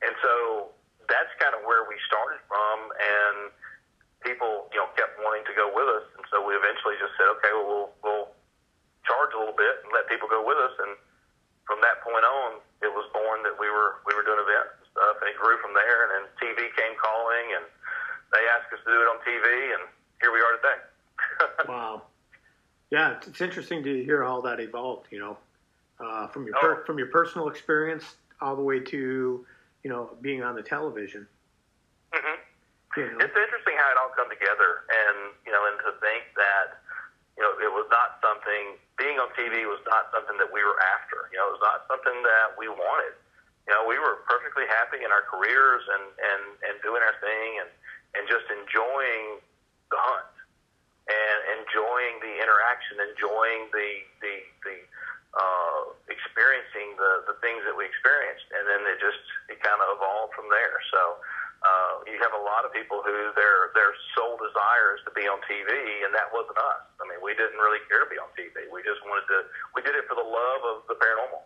And 0.05 0.13
so 0.21 0.73
that's 1.11 1.35
kind 1.43 1.51
of 1.51 1.67
where 1.67 1.83
we 1.91 1.99
started 2.07 2.39
from, 2.47 2.77
and 2.95 3.37
people, 4.23 4.71
you 4.71 4.79
know, 4.79 4.87
kept 4.95 5.19
wanting 5.19 5.43
to 5.43 5.53
go 5.53 5.67
with 5.67 5.91
us, 5.91 6.07
and 6.15 6.23
so 6.31 6.39
we 6.39 6.55
eventually 6.55 6.95
just 7.03 7.11
said, 7.19 7.27
okay, 7.35 7.51
well, 7.51 7.67
we'll, 7.67 7.89
we'll 7.99 8.27
charge 9.03 9.35
a 9.35 9.39
little 9.39 9.57
bit 9.57 9.83
and 9.83 9.91
let 9.91 10.07
people 10.07 10.31
go 10.31 10.39
with 10.39 10.55
us, 10.55 10.71
and 10.79 10.95
from 11.67 11.83
that 11.83 11.99
point 12.01 12.23
on, 12.23 12.63
it 12.81 12.91
was 12.91 13.05
born 13.13 13.43
that 13.43 13.53
we 13.59 13.69
were 13.69 14.01
we 14.07 14.15
were 14.15 14.25
doing 14.25 14.41
events 14.41 14.79
and 14.81 14.87
stuff, 14.91 15.19
and 15.21 15.29
it 15.29 15.37
grew 15.37 15.59
from 15.61 15.75
there, 15.75 16.07
and 16.07 16.09
then 16.15 16.23
TV 16.41 16.71
came 16.73 16.95
calling, 16.97 17.45
and 17.59 17.65
they 18.33 18.43
asked 18.55 18.71
us 18.73 18.81
to 18.83 18.89
do 18.89 18.99
it 18.99 19.07
on 19.07 19.19
TV, 19.21 19.47
and 19.75 19.83
here 20.19 20.31
we 20.31 20.41
are 20.41 20.53
today. 20.57 20.79
wow. 21.71 22.01
Yeah, 22.89 23.15
it's 23.25 23.39
interesting 23.39 23.83
to 23.83 24.03
hear 24.03 24.23
how 24.23 24.41
that 24.41 24.59
evolved. 24.59 25.07
You 25.11 25.19
know, 25.19 25.37
uh, 25.99 26.27
from 26.27 26.45
your 26.45 26.55
per- 26.59 26.83
from 26.85 26.97
your 26.97 27.07
personal 27.07 27.47
experience 27.47 28.15
all 28.41 28.55
the 28.55 28.61
way 28.61 28.79
to 28.79 29.45
you 29.83 29.89
know 29.89 30.17
being 30.21 30.43
on 30.43 30.55
the 30.55 30.63
television. 30.63 31.27
Mm-hmm. 32.13 32.37
You 32.99 33.07
know. 33.07 33.23
It's 33.23 33.37
interesting 33.37 33.75
how 33.79 33.87
it 33.91 33.97
all 33.97 34.11
come 34.13 34.29
together, 34.29 34.85
and 34.89 35.31
you 35.45 35.51
know, 35.51 35.63
and 35.69 35.77
to 35.87 35.91
think 36.03 36.27
that 36.35 36.81
you 37.37 37.43
know 37.43 37.55
it 37.57 37.71
was 37.71 37.87
not 37.89 38.19
something 38.19 38.77
being 38.99 39.17
on 39.17 39.31
TV 39.33 39.65
was 39.65 39.81
not 39.87 40.11
something 40.13 40.37
that 40.37 40.51
we 40.51 40.61
were 40.61 40.77
after. 40.93 41.31
You 41.33 41.39
know, 41.39 41.49
it 41.49 41.57
was 41.57 41.65
not 41.65 41.87
something 41.89 42.19
that 42.21 42.53
we 42.59 42.69
wanted. 42.69 43.15
You 43.65 43.73
know, 43.73 43.85
we 43.85 43.97
were 43.97 44.25
perfectly 44.27 44.65
happy 44.67 45.01
in 45.01 45.09
our 45.09 45.23
careers 45.25 45.81
and 45.87 46.05
and 46.19 46.43
and 46.67 46.75
doing 46.83 47.01
our 47.01 47.17
thing 47.23 47.63
and 47.63 47.71
and 48.13 48.23
just 48.27 48.45
enjoying 48.51 49.39
the 49.89 49.99
hunt 49.99 50.35
and 51.07 51.39
enjoying 51.63 52.19
the 52.19 52.33
interaction, 52.43 52.99
enjoying 53.01 53.71
the 53.71 53.89
the 54.19 54.35
the 54.67 54.77
uh, 55.31 55.90
experiencing 56.11 56.99
the 56.99 57.31
the 57.31 57.35
things 57.39 57.63
that 57.63 57.73
we 57.73 57.87
experienced, 57.87 58.45
and 58.51 58.67
then 58.67 58.83
it 58.85 58.99
just 58.99 59.23
it 59.47 59.57
kind 59.63 59.79
of 59.79 59.95
evolved 59.95 60.35
from 60.35 60.51
there. 60.51 60.77
So 60.91 61.01
uh, 61.63 62.03
you 62.09 62.17
have 62.19 62.33
a 62.33 62.43
lot 62.43 62.67
of 62.67 62.75
people 62.75 62.99
who 63.05 63.31
their 63.39 63.71
their 63.73 63.95
sole 64.13 64.35
desire 64.35 64.99
is 64.99 65.01
to 65.07 65.11
be 65.15 65.25
on 65.25 65.39
TV, 65.47 65.71
and 66.03 66.11
that 66.11 66.27
wasn't 66.33 66.57
us. 66.57 66.83
I 66.99 67.07
mean, 67.07 67.23
we 67.23 67.31
didn't 67.33 67.57
really 67.57 67.81
care 67.87 68.03
to 68.03 68.09
be 68.09 68.19
on 68.19 68.29
TV. 68.35 68.67
We 68.67 68.83
just 68.83 68.99
wanted 69.07 69.25
to. 69.31 69.47
We 69.75 69.81
did 69.81 69.95
it 69.95 70.05
for 70.09 70.15
the 70.19 70.25
love 70.25 70.61
of 70.67 70.77
the 70.91 70.97
paranormal. 70.99 71.41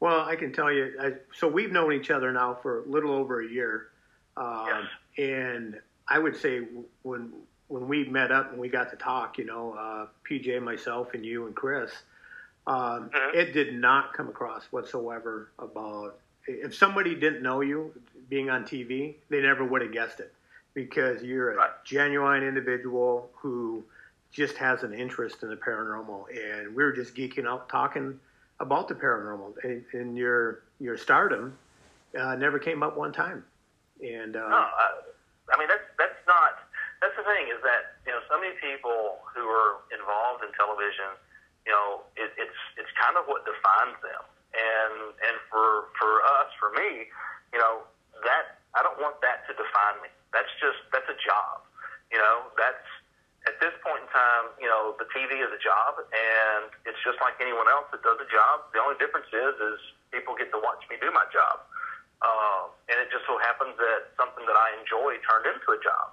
Well, 0.00 0.20
I 0.26 0.36
can 0.36 0.52
tell 0.52 0.72
you. 0.72 0.92
I, 1.00 1.12
so 1.32 1.48
we've 1.48 1.72
known 1.72 1.92
each 1.92 2.10
other 2.10 2.32
now 2.32 2.58
for 2.60 2.82
a 2.82 2.88
little 2.88 3.12
over 3.12 3.40
a 3.40 3.48
year, 3.48 3.88
um, 4.36 4.66
yes. 4.66 4.84
and 5.18 5.80
I 6.08 6.18
would 6.18 6.36
say 6.36 6.66
when 7.02 7.32
when 7.68 7.88
we 7.88 8.04
met 8.04 8.30
up 8.30 8.52
and 8.52 8.60
we 8.60 8.68
got 8.68 8.90
to 8.90 8.96
talk, 8.96 9.38
you 9.38 9.44
know, 9.44 9.72
uh, 9.72 10.06
PJ, 10.28 10.62
myself, 10.62 11.14
and 11.14 11.24
you 11.24 11.46
and 11.46 11.54
Chris, 11.54 11.90
um, 12.66 13.10
mm-hmm. 13.10 13.38
it 13.38 13.52
did 13.52 13.74
not 13.74 14.14
come 14.14 14.28
across 14.28 14.64
whatsoever 14.70 15.50
about 15.58 16.18
if 16.46 16.74
somebody 16.74 17.14
didn't 17.14 17.42
know 17.42 17.60
you 17.60 17.92
being 18.28 18.50
on 18.50 18.64
TV, 18.64 19.14
they 19.28 19.40
never 19.40 19.64
would 19.64 19.82
have 19.82 19.92
guessed 19.92 20.20
it 20.20 20.32
because 20.74 21.22
you're 21.22 21.52
a 21.52 21.56
right. 21.56 21.70
genuine 21.84 22.42
individual 22.42 23.30
who 23.34 23.84
just 24.32 24.56
has 24.56 24.82
an 24.82 24.92
interest 24.92 25.42
in 25.42 25.48
the 25.48 25.56
paranormal, 25.56 26.24
and 26.34 26.74
we 26.74 26.82
were 26.82 26.92
just 26.92 27.14
geeking 27.14 27.46
out 27.46 27.68
talking 27.68 28.18
about 28.60 28.88
the 28.88 28.94
paranormal, 28.94 29.54
and, 29.62 29.84
and 29.92 30.16
your 30.18 30.62
your 30.80 30.96
stardom 30.98 31.56
uh, 32.18 32.34
never 32.34 32.58
came 32.58 32.82
up 32.82 32.96
one 32.96 33.12
time. 33.12 33.44
And 34.02 34.34
uh, 34.34 34.48
no, 34.48 34.56
uh, 34.56 35.54
I 35.54 35.58
mean 35.58 35.68
that's 35.68 35.86
that's 35.98 36.18
not 36.26 36.66
that's 37.00 37.14
the 37.16 37.22
thing 37.22 37.46
is 37.54 37.62
that 37.62 37.94
you 38.06 38.12
know 38.12 38.20
so 38.28 38.40
many 38.40 38.54
people 38.58 39.22
who 39.34 39.46
are 39.46 39.86
involved 39.94 40.42
in 40.42 40.50
television, 40.58 41.14
you 41.64 41.72
know, 41.72 42.04
it, 42.16 42.30
it's 42.36 42.60
it's 42.76 42.92
kind 43.00 43.16
of 43.16 43.24
what 43.24 43.44
defines 43.48 43.96
them, 44.04 44.24
and 44.52 44.96
and 45.16 45.36
for 45.48 45.88
for 45.96 46.20
us, 46.40 46.52
for 46.60 46.72
me, 46.76 47.08
you 47.52 47.60
know, 47.60 47.84
that 48.24 48.60
I 48.76 48.84
don't 48.84 49.00
want 49.00 49.20
that 49.24 49.48
to 49.48 49.52
define 49.56 49.96
me. 50.04 50.12
That's 50.32 50.50
just 50.60 50.80
that's 50.92 51.08
a 51.08 51.18
job, 51.20 51.64
you 52.12 52.20
know. 52.20 52.52
That's 52.60 52.84
at 53.48 53.60
this 53.60 53.72
point 53.84 54.00
in 54.04 54.08
time, 54.08 54.56
you 54.56 54.68
know, 54.68 54.96
the 54.96 55.04
TV 55.12 55.36
is 55.40 55.52
a 55.52 55.60
job, 55.60 56.00
and 56.00 56.72
it's 56.88 57.00
just 57.04 57.20
like 57.20 57.36
anyone 57.40 57.68
else 57.68 57.88
that 57.92 58.00
does 58.00 58.16
a 58.20 58.28
job. 58.28 58.68
The 58.72 58.80
only 58.80 58.96
difference 59.00 59.28
is 59.32 59.54
is 59.60 59.80
people 60.12 60.36
get 60.36 60.52
to 60.52 60.60
watch 60.60 60.84
me 60.88 60.96
do 61.00 61.12
my 61.12 61.24
job. 61.32 61.64
Uh, 62.24 62.72
and 62.88 62.96
it 63.04 63.12
just 63.12 63.28
so 63.28 63.36
happens 63.44 63.76
that 63.76 64.16
something 64.16 64.48
that 64.48 64.56
I 64.56 64.72
enjoy 64.80 65.20
turned 65.28 65.44
into 65.44 65.68
a 65.76 65.80
job. 65.84 66.08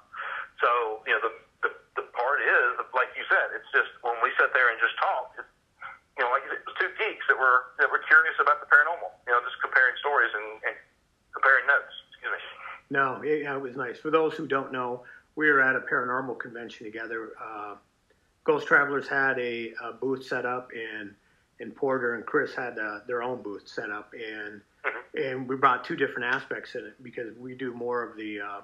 So, 0.61 1.01
you 1.09 1.13
know, 1.17 1.21
the, 1.25 1.33
the, 1.65 1.71
the 1.97 2.05
part 2.13 2.39
is, 2.39 2.77
like 2.93 3.09
you 3.17 3.25
said, 3.27 3.57
it's 3.57 3.67
just 3.73 3.89
when 4.05 4.15
we 4.21 4.29
sit 4.37 4.53
there 4.53 4.69
and 4.69 4.77
just 4.77 4.95
talk, 5.01 5.33
it's, 5.35 5.49
you 6.15 6.23
know, 6.23 6.29
like 6.29 6.45
it 6.45 6.61
was 6.63 6.77
two 6.77 6.93
geeks 7.01 7.25
that 7.27 7.35
were, 7.35 7.73
that 7.81 7.89
were 7.89 8.01
curious 8.05 8.37
about 8.37 8.61
the 8.61 8.69
paranormal, 8.69 9.09
you 9.25 9.33
know, 9.33 9.41
just 9.41 9.57
comparing 9.59 9.97
stories 9.99 10.29
and, 10.31 10.61
and 10.69 10.75
comparing 11.33 11.65
notes. 11.65 11.93
Excuse 12.13 12.31
me. 12.37 12.41
No, 12.93 13.23
yeah, 13.25 13.57
it 13.57 13.61
was 13.61 13.75
nice. 13.75 13.97
For 13.97 14.11
those 14.11 14.33
who 14.37 14.45
don't 14.45 14.71
know, 14.71 15.03
we 15.35 15.49
were 15.49 15.61
at 15.61 15.75
a 15.75 15.79
paranormal 15.79 16.37
convention 16.39 16.85
together. 16.85 17.33
Uh, 17.41 17.75
Ghost 18.43 18.67
Travelers 18.67 19.07
had 19.07 19.39
a, 19.39 19.73
a, 19.81 19.93
booth 19.93 20.25
set 20.25 20.45
up, 20.45 20.71
and 20.75 21.13
and 21.59 21.75
Porter 21.75 22.15
and 22.15 22.25
Chris 22.25 22.53
had 22.55 22.77
uh, 22.79 22.99
their 23.07 23.21
own 23.21 23.41
booth 23.41 23.67
set 23.67 23.91
up, 23.91 24.13
and 24.13 24.61
mm-hmm. 24.85 25.17
and 25.17 25.47
we 25.47 25.55
brought 25.55 25.85
two 25.85 25.95
different 25.95 26.33
aspects 26.33 26.75
in 26.75 26.85
it 26.85 27.01
because 27.03 27.35
we 27.37 27.55
do 27.55 27.73
more 27.73 28.03
of 28.03 28.17
the 28.17 28.41
uh, 28.41 28.61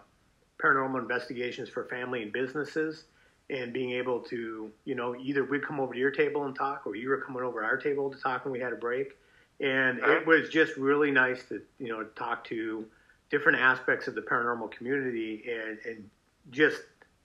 paranormal 0.64 1.00
investigations 1.00 1.70
for 1.70 1.86
family 1.86 2.24
and 2.24 2.34
businesses 2.34 3.06
and 3.50 3.72
being 3.72 3.92
able 3.92 4.20
to, 4.20 4.72
you 4.86 4.96
know, 4.96 5.16
either 5.16 5.44
we'd 5.44 5.66
come 5.66 5.80
over 5.80 5.94
to 5.94 6.00
your 6.00 6.12
table 6.12 6.46
and 6.46 6.56
talk 6.56 6.86
or 6.86 6.96
you 6.96 7.10
were 7.10 7.22
coming 7.22 7.44
over 7.44 7.64
our 7.64 7.78
table 7.78 8.10
to 8.10 8.20
talk 8.20 8.44
when 8.44 8.52
we 8.52 8.60
had 8.60 8.74
a 8.74 8.78
break. 8.78 9.16
And 9.60 10.00
it 10.00 10.28
was 10.28 10.50
just 10.50 10.78
really 10.78 11.10
nice 11.10 11.44
to, 11.50 11.62
you 11.80 11.90
know, 11.90 12.04
talk 12.16 12.44
to 12.46 12.86
different 13.32 13.60
aspects 13.60 14.08
of 14.08 14.16
the 14.16 14.22
paranormal 14.22 14.72
community 14.72 15.46
and, 15.50 15.80
and 15.86 16.10
just 16.52 16.82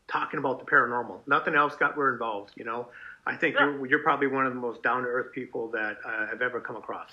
talking 0.08 0.38
about 0.38 0.58
the 0.58 0.64
paranormal. 0.64 1.18
Nothing 1.26 1.54
else 1.54 1.76
got 1.76 1.96
we're 1.96 2.12
involved, 2.12 2.52
you 2.56 2.64
know. 2.64 2.88
I 3.26 3.36
think 3.36 3.54
yeah. 3.54 3.66
you're, 3.66 3.86
you're 3.86 4.02
probably 4.02 4.28
one 4.28 4.46
of 4.46 4.54
the 4.54 4.60
most 4.60 4.82
down 4.82 5.02
to 5.02 5.08
earth 5.08 5.32
people 5.32 5.68
that 5.72 5.98
uh, 6.04 6.26
I've 6.32 6.42
ever 6.42 6.60
come 6.60 6.76
across. 6.76 7.10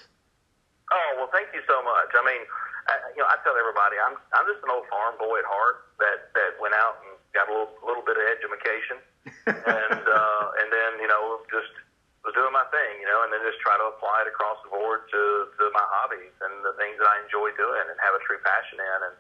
Oh, 0.91 1.13
well, 1.17 1.29
thank 1.31 1.49
you 1.53 1.61
so 1.67 1.83
much. 1.83 2.09
I 2.15 2.25
mean, 2.25 2.41
I, 2.89 3.13
you 3.13 3.21
know, 3.21 3.29
I 3.29 3.37
tell 3.45 3.53
everybody 3.53 4.01
I'm 4.01 4.17
I'm 4.33 4.45
just 4.49 4.65
an 4.65 4.73
old 4.73 4.89
farm 4.89 5.15
boy 5.21 5.37
at 5.37 5.47
heart 5.47 5.93
that 6.01 6.33
that 6.33 6.57
went 6.57 6.73
out 6.73 6.97
and 7.05 7.13
got 7.37 7.45
a 7.47 7.51
little 7.53 7.71
little 7.85 8.01
bit 8.01 8.17
of 8.17 8.25
education, 8.25 8.97
and 9.45 10.03
uh, 10.19 10.45
and 10.65 10.67
then 10.73 10.91
you 10.97 11.09
know 11.09 11.45
just 11.53 11.69
was 12.25 12.35
doing 12.35 12.51
my 12.51 12.67
thing, 12.67 12.99
you 12.99 13.07
know, 13.07 13.23
and 13.23 13.31
then 13.31 13.39
just 13.47 13.63
try 13.63 13.79
to 13.79 13.95
apply 13.95 14.27
it 14.27 14.29
across 14.29 14.59
the 14.67 14.71
board 14.73 15.07
to 15.07 15.21
to 15.55 15.63
my 15.71 15.85
hobbies 16.01 16.35
and 16.43 16.53
the 16.67 16.75
things 16.75 16.99
that 16.99 17.07
I 17.07 17.23
enjoy 17.23 17.55
doing 17.55 17.85
and 17.87 17.95
have 18.03 18.15
a 18.17 18.21
true 18.27 18.41
passion 18.43 18.81
in. 18.81 18.99
And, 19.07 19.15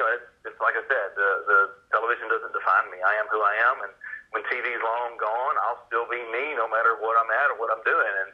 know, 0.00 0.08
it's, 0.16 0.30
it's 0.48 0.60
like 0.60 0.72
I 0.72 0.84
said, 0.88 1.08
the 1.18 1.30
the 1.44 1.58
television 1.92 2.32
doesn't 2.32 2.54
define 2.56 2.88
me. 2.88 3.02
I 3.04 3.14
am 3.20 3.28
who 3.28 3.40
I 3.44 3.54
am, 3.68 3.76
and 3.84 3.92
when 4.32 4.42
TV's 4.48 4.80
long 4.80 5.18
gone, 5.20 5.56
I'll 5.66 5.84
still 5.90 6.08
be 6.08 6.22
me 6.32 6.56
no 6.56 6.70
matter 6.70 6.96
what 7.02 7.18
I'm 7.20 7.28
at 7.28 7.52
or 7.52 7.56
what 7.60 7.68
I'm 7.68 7.84
doing. 7.84 8.14
And 8.24 8.30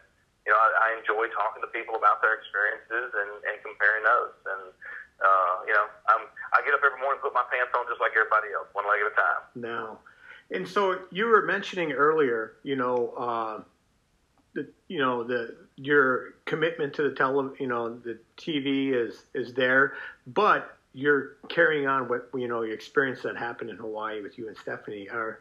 you 0.47 0.55
know, 0.55 0.61
I, 0.63 0.69
I 0.79 0.89
enjoy 1.03 1.27
talking 1.35 1.59
to 1.67 1.71
people 1.75 1.99
about 1.99 2.23
their 2.23 2.39
experiences 2.39 3.11
and, 3.11 3.31
and 3.51 3.55
comparing 3.67 4.07
notes. 4.07 4.39
And 4.47 4.65
uh, 5.19 5.55
you 5.67 5.75
know, 5.75 5.87
I'm 6.07 6.31
I 6.55 6.63
get 6.63 6.79
up 6.79 6.87
every 6.87 7.03
morning, 7.03 7.19
put 7.19 7.26
my 7.37 7.45
pants 7.53 7.73
on 7.77 7.85
just 7.89 8.01
like 8.01 8.13
everybody 8.17 8.49
else, 8.57 8.67
one 8.73 8.89
leg 8.89 9.01
at 9.05 9.13
a 9.13 9.15
time. 9.15 9.43
No. 9.55 9.99
And 10.51 10.67
so 10.67 11.01
you 11.11 11.27
were 11.27 11.43
mentioning 11.43 11.93
earlier, 11.93 12.55
you 12.63 12.77
know, 12.77 13.13
uh, 13.19 13.61
the 14.55 14.67
you 14.89 14.99
know 14.99 15.23
the 15.23 15.55
your 15.77 16.35
commitment 16.47 16.95
to 16.95 17.03
the 17.03 17.11
tele, 17.11 17.51
you 17.61 17.67
know, 17.67 17.95
the 17.99 18.19
TV 18.39 18.95
is 18.95 19.25
is 19.35 19.53
there, 19.53 19.95
but 20.27 20.77
you're 20.95 21.37
carrying 21.49 21.87
on 21.87 22.09
what 22.09 22.31
you 22.35 22.49
know 22.49 22.63
your 22.63 22.75
experience 22.75 23.23
that 23.23 23.37
happened 23.37 23.71
in 23.71 23.77
Hawaii 23.77 24.23
with 24.23 24.39
you 24.39 24.49
and 24.49 24.57
Stephanie. 24.57 25.09
Are 25.11 25.41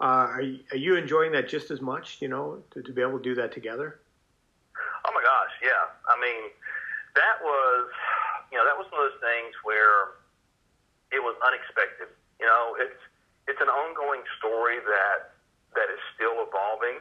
uh, 0.00 0.04
are, 0.34 0.42
you, 0.42 0.58
are 0.72 0.76
you 0.76 0.96
enjoying 0.96 1.32
that 1.32 1.48
just 1.48 1.70
as 1.70 1.80
much? 1.80 2.18
You 2.20 2.28
know, 2.28 2.62
to, 2.72 2.82
to 2.82 2.92
be 2.92 3.02
able 3.02 3.18
to 3.18 3.22
do 3.22 3.34
that 3.36 3.52
together. 3.52 4.00
Oh 5.06 5.12
my 5.14 5.22
gosh, 5.22 5.54
yeah. 5.62 5.94
I 6.10 6.18
mean, 6.20 6.50
that 7.14 7.38
was, 7.40 7.88
you 8.50 8.58
know, 8.58 8.64
that 8.66 8.76
was 8.76 8.90
one 8.90 9.06
of 9.06 9.12
those 9.12 9.20
things 9.22 9.54
where 9.62 10.15
it 11.16 11.24
was 11.24 11.32
unexpected. 11.40 12.12
You 12.36 12.44
know, 12.44 12.76
it's 12.76 13.00
it's 13.48 13.60
an 13.64 13.72
ongoing 13.72 14.20
story 14.36 14.84
that 14.84 15.32
that 15.72 15.88
is 15.88 16.00
still 16.12 16.44
evolving, 16.44 17.00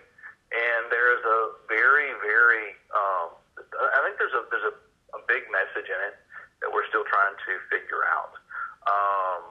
and 0.51 0.82
there's 0.88 1.23
a 1.23 1.39
very, 1.67 2.15
very, 2.23 2.75
um, 2.95 3.36
I 3.60 3.99
think 4.08 4.15
there's 4.15 4.36
a 4.36 4.47
there's 4.47 4.67
a, 4.71 4.75
a 5.19 5.21
big 5.28 5.43
message 5.51 5.91
in 5.91 5.99
it 6.08 6.15
that 6.63 6.71
we're 6.71 6.88
still 6.88 7.04
trying 7.12 7.36
to 7.36 7.51
figure 7.67 8.08
out. 8.08 8.39
Um, 8.88 9.41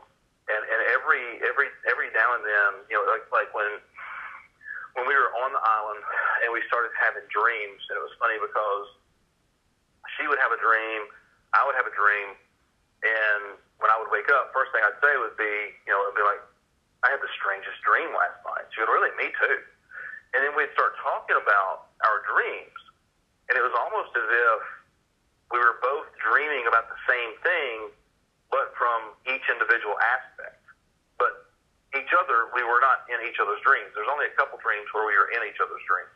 and 0.48 0.62
and 0.64 0.80
every 0.96 1.44
every 1.44 1.68
every 1.84 2.08
now 2.16 2.36
and 2.36 2.44
then, 2.44 2.70
you 2.88 2.96
know, 2.96 3.04
like 3.04 3.28
like 3.28 3.50
when 3.52 3.80
when 4.96 5.04
we 5.04 5.14
were 5.16 5.32
on 5.44 5.52
the 5.52 5.60
island 5.60 6.00
and 6.44 6.48
we 6.54 6.64
started 6.70 6.92
having 6.96 7.24
dreams, 7.28 7.80
and 7.92 8.00
it 8.00 8.04
was 8.04 8.14
funny 8.16 8.40
because 8.40 8.86
she 10.16 10.28
would 10.28 10.38
have 10.38 10.52
a 10.52 10.60
dream, 10.60 11.08
I 11.56 11.64
would 11.66 11.74
have 11.74 11.88
a 11.88 11.94
dream, 11.96 12.36
and 13.02 13.58
wake 14.14 14.30
up, 14.30 14.54
first 14.54 14.70
thing 14.70 14.86
I'd 14.86 14.94
say 15.02 15.10
would 15.18 15.34
be, 15.34 15.74
you 15.82 15.90
know, 15.90 15.98
it'd 16.06 16.14
be 16.14 16.22
like, 16.22 16.38
I 17.02 17.10
had 17.10 17.18
the 17.18 17.32
strangest 17.34 17.82
dream 17.82 18.14
last 18.14 18.38
night. 18.46 18.70
She 18.70 18.78
would 18.78 18.92
really, 18.94 19.10
me 19.18 19.34
too. 19.34 19.58
And 20.34 20.46
then 20.46 20.54
we'd 20.54 20.70
start 20.78 20.94
talking 21.02 21.34
about 21.34 21.90
our 22.06 22.22
dreams, 22.30 22.78
and 23.50 23.58
it 23.58 23.62
was 23.66 23.74
almost 23.74 24.14
as 24.14 24.26
if 24.30 24.60
we 25.50 25.58
were 25.58 25.78
both 25.82 26.06
dreaming 26.22 26.66
about 26.70 26.86
the 26.90 26.98
same 27.10 27.34
thing, 27.42 27.90
but 28.50 28.74
from 28.78 29.18
each 29.26 29.44
individual 29.50 29.98
aspect 30.00 30.62
But 31.18 31.50
each 31.94 32.10
other, 32.14 32.50
we 32.54 32.62
were 32.66 32.82
not 32.82 33.06
in 33.10 33.22
each 33.26 33.38
other's 33.42 33.62
dreams. 33.62 33.90
There's 33.94 34.10
only 34.10 34.26
a 34.30 34.34
couple 34.38 34.58
dreams 34.62 34.86
where 34.94 35.06
we 35.06 35.14
were 35.14 35.30
in 35.30 35.42
each 35.46 35.58
other's 35.62 35.84
dreams, 35.86 36.14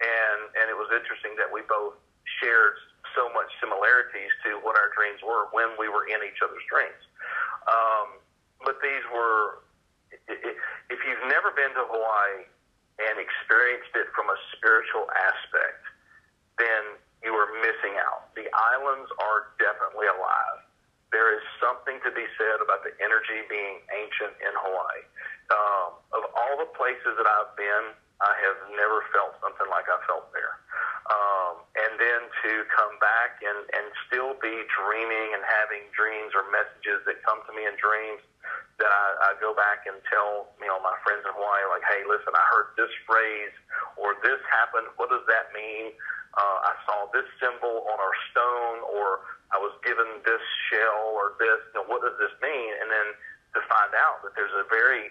and 0.00 0.40
and 0.60 0.66
it 0.68 0.76
was 0.76 0.88
interesting 0.92 1.36
that 1.40 1.48
we 1.48 1.64
both 1.68 1.96
shared 2.42 2.76
so 3.16 3.32
much 3.32 3.48
similarities 3.62 4.32
to 4.44 4.60
what 4.60 4.76
our 4.76 4.92
dreams 4.92 5.22
were 5.24 5.48
when 5.56 5.72
we 5.80 5.88
were 5.88 6.04
in 6.10 6.20
each 6.26 6.40
other's 6.44 6.64
dreams. 6.68 7.00
Um, 7.66 8.22
but 8.64 8.78
these 8.82 9.04
were, 9.10 9.66
if 10.28 11.00
you've 11.02 11.26
never 11.28 11.50
been 11.54 11.72
to 11.74 11.84
Hawaii 11.86 12.46
and 13.02 13.14
experienced 13.20 13.92
it 13.94 14.08
from 14.16 14.30
a 14.30 14.38
spiritual 14.56 15.06
aspect, 15.12 15.82
then 16.58 16.96
you 17.22 17.34
are 17.36 17.50
missing 17.60 17.98
out. 18.00 18.32
The 18.38 18.48
islands 18.50 19.10
are 19.20 19.52
definitely 19.58 20.08
alive 20.08 20.66
there 21.16 21.32
is 21.32 21.42
something 21.62 21.96
to 22.02 22.10
be 22.10 22.26
said 22.36 22.58
about 22.60 22.82
the 22.82 22.92
energy 22.98 23.46
being 23.46 23.82
ancient 23.88 24.34
in 24.42 24.52
Hawaii. 24.52 25.02
Um, 25.48 25.88
of 26.12 26.22
all 26.34 26.54
the 26.58 26.70
places 26.74 27.14
that 27.14 27.24
I've 27.24 27.54
been, 27.54 27.94
I 28.18 28.32
have 28.44 28.58
never 28.74 29.00
felt 29.14 29.38
something 29.38 29.68
like 29.70 29.86
I 29.86 29.98
felt 30.04 30.28
there. 30.34 30.55
To 32.46 32.62
come 32.70 32.94
back 33.02 33.42
and, 33.42 33.58
and 33.74 33.90
still 34.06 34.38
be 34.38 34.54
dreaming 34.70 35.34
and 35.34 35.42
having 35.42 35.82
dreams 35.90 36.30
or 36.30 36.46
messages 36.54 37.02
that 37.02 37.18
come 37.26 37.42
to 37.42 37.50
me 37.50 37.66
in 37.66 37.74
dreams 37.74 38.22
that 38.78 38.86
I, 38.86 39.34
I 39.34 39.40
go 39.42 39.50
back 39.50 39.82
and 39.90 39.98
tell, 40.06 40.54
you 40.62 40.70
know, 40.70 40.78
my 40.78 40.94
friends 41.02 41.26
in 41.26 41.34
Hawaii, 41.34 41.66
like, 41.74 41.82
hey, 41.90 42.06
listen, 42.06 42.30
I 42.30 42.44
heard 42.54 42.70
this 42.78 42.92
phrase 43.02 43.50
or 43.98 44.14
this 44.22 44.38
happened. 44.46 44.86
What 44.94 45.10
does 45.10 45.26
that 45.26 45.50
mean? 45.58 45.90
Uh, 46.38 46.70
I 46.70 46.72
saw 46.86 47.10
this 47.10 47.26
symbol 47.42 47.82
on 47.90 47.98
our 47.98 48.14
stone 48.30 48.78
or 48.94 49.26
I 49.50 49.58
was 49.58 49.74
given 49.82 50.06
this 50.22 50.44
shell 50.70 51.18
or 51.18 51.34
this, 51.42 51.58
you 51.74 51.82
know, 51.82 51.86
what 51.90 52.06
does 52.06 52.14
this 52.22 52.34
mean? 52.38 52.70
And 52.78 52.86
then 52.86 53.08
to 53.58 53.60
find 53.66 53.90
out 53.98 54.22
that 54.22 54.38
there's 54.38 54.54
a 54.54 54.70
very, 54.70 55.10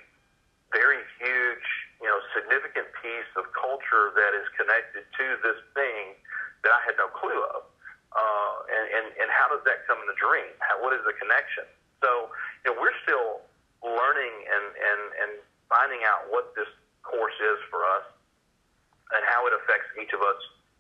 very 0.72 1.04
huge, 1.20 1.68
you 2.00 2.08
know, 2.08 2.16
significant 2.32 2.88
piece 3.04 3.32
of 3.36 3.44
culture 3.52 4.16
that 4.16 4.32
is 4.40 4.48
connected 4.56 5.04
to 5.04 5.26
this 5.44 5.60
thing 5.76 6.16
that 6.66 6.74
I 6.74 6.82
had 6.84 6.98
no 6.98 7.08
clue 7.14 7.38
of. 7.54 7.64
Uh, 8.16 8.56
and, 8.72 8.86
and, 8.90 9.06
and 9.22 9.30
how 9.30 9.52
does 9.52 9.62
that 9.68 9.86
come 9.86 10.00
in 10.02 10.08
the 10.10 10.18
dream? 10.18 10.50
How, 10.64 10.82
what 10.82 10.96
is 10.96 11.04
the 11.06 11.14
connection? 11.20 11.68
So, 12.02 12.32
you 12.66 12.72
know, 12.72 12.76
we're 12.80 12.96
still 13.06 13.46
learning 13.86 14.34
and, 14.50 14.66
and, 14.74 15.02
and 15.22 15.32
finding 15.70 16.02
out 16.08 16.26
what 16.34 16.56
this 16.58 16.70
course 17.04 17.38
is 17.38 17.60
for 17.70 17.86
us 18.00 18.08
and 19.14 19.22
how 19.30 19.46
it 19.46 19.54
affects 19.54 19.88
each 20.00 20.16
of 20.16 20.24
us 20.26 20.40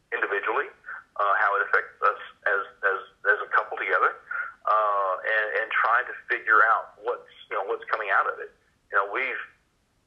individually 0.10 0.72
uh, 1.20 1.34
how 1.40 1.56
it 1.56 1.62
affects 1.68 1.96
us 2.04 2.22
as 2.48 2.62
as 2.84 3.00
as 3.32 3.40
a 3.40 3.50
couple 3.56 3.80
together, 3.80 4.20
uh, 4.68 5.14
and 5.24 5.48
and 5.64 5.68
trying 5.72 6.06
to 6.08 6.16
figure 6.28 6.60
out 6.68 7.00
what's 7.00 7.32
you 7.48 7.56
know 7.56 7.64
what's 7.68 7.86
coming 7.88 8.12
out 8.12 8.28
of 8.28 8.40
it. 8.44 8.52
You 8.92 9.00
know, 9.00 9.08
we've 9.08 9.44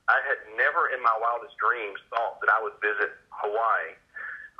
I 0.09 0.21
had 0.25 0.41
never 0.57 0.93
in 0.93 1.01
my 1.01 1.17
wildest 1.17 1.57
dreams 1.57 2.01
thought 2.13 2.41
that 2.45 2.53
I 2.53 2.61
would 2.61 2.77
visit 2.81 3.13
Hawaii, 3.33 3.97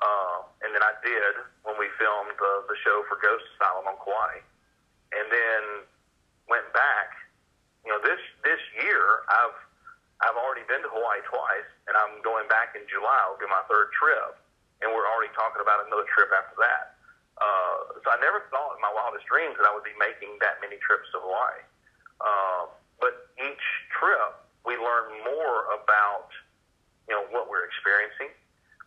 uh, 0.01 0.48
and 0.69 0.77
then 0.77 0.85
I 0.85 0.93
did 1.01 1.35
when 1.65 1.81
we 1.81 1.89
filmed 1.97 2.37
the 2.37 2.53
the 2.69 2.77
show 2.85 3.01
for 3.09 3.17
Ghost 3.25 3.49
Asylum 3.57 3.89
on 3.89 3.97
Kauai, 4.05 4.45
and 5.17 5.27
then 5.33 5.63
went 6.47 6.69
back. 6.77 7.17
You 7.89 7.97
know, 7.97 8.01
this 8.05 8.21
this 8.45 8.61
year 8.77 9.25
I've 9.33 9.57
I've 10.21 10.37
already 10.37 10.69
been 10.69 10.85
to 10.85 10.93
Hawaii 10.93 11.25
twice, 11.25 11.71
and 11.89 11.97
I'm 11.97 12.21
going 12.21 12.45
back 12.53 12.77
in 12.77 12.85
July. 12.85 13.17
It'll 13.33 13.41
be 13.41 13.49
my 13.49 13.65
third 13.65 13.89
trip 13.97 14.37
and 14.83 14.95
we're 14.95 15.07
already 15.07 15.31
talking 15.35 15.63
about 15.63 15.83
another 15.87 16.07
trip 16.11 16.31
after 16.31 16.57
that. 16.63 16.95
Uh, 17.39 17.99
so 18.03 18.07
I 18.11 18.19
never 18.19 18.47
thought 18.51 18.75
in 18.75 18.83
my 18.83 18.91
wildest 18.91 19.27
dreams 19.31 19.55
that 19.59 19.67
I 19.67 19.73
would 19.75 19.87
be 19.87 19.95
making 19.99 20.39
that 20.43 20.59
many 20.59 20.79
trips 20.83 21.07
to 21.15 21.23
Hawaii. 21.23 21.63
Uh, 22.19 22.63
but 22.99 23.31
each 23.39 23.67
trip, 23.95 24.35
we 24.67 24.75
learn 24.75 25.23
more 25.23 25.71
about, 25.71 26.31
you 27.07 27.15
know, 27.15 27.23
what 27.31 27.47
we're 27.47 27.63
experiencing. 27.67 28.35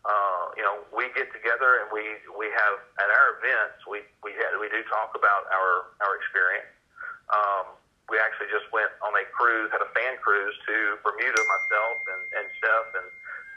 Uh, 0.02 0.44
you 0.58 0.66
know, 0.66 0.82
we 0.90 1.14
get 1.14 1.30
together 1.30 1.84
and 1.84 1.94
we, 1.94 2.02
we 2.34 2.50
have 2.50 2.76
at 2.98 3.10
our 3.14 3.38
events 3.38 3.86
we 3.86 4.02
we 4.26 4.34
had, 4.34 4.58
we 4.58 4.66
do 4.74 4.82
talk 4.90 5.14
about 5.14 5.46
our 5.54 5.94
our 6.02 6.18
experience. 6.18 6.70
Um, 7.30 7.78
we 8.10 8.20
actually 8.20 8.52
just 8.52 8.68
went 8.74 8.92
on 9.06 9.14
a 9.16 9.24
cruise, 9.32 9.72
had 9.72 9.80
a 9.86 9.92
fan 9.94 10.18
cruise 10.20 10.58
to 10.68 10.98
Bermuda, 11.06 11.42
myself 11.46 11.98
and 12.10 12.22
and 12.42 12.46
Steph 12.58 12.90
and 12.98 13.08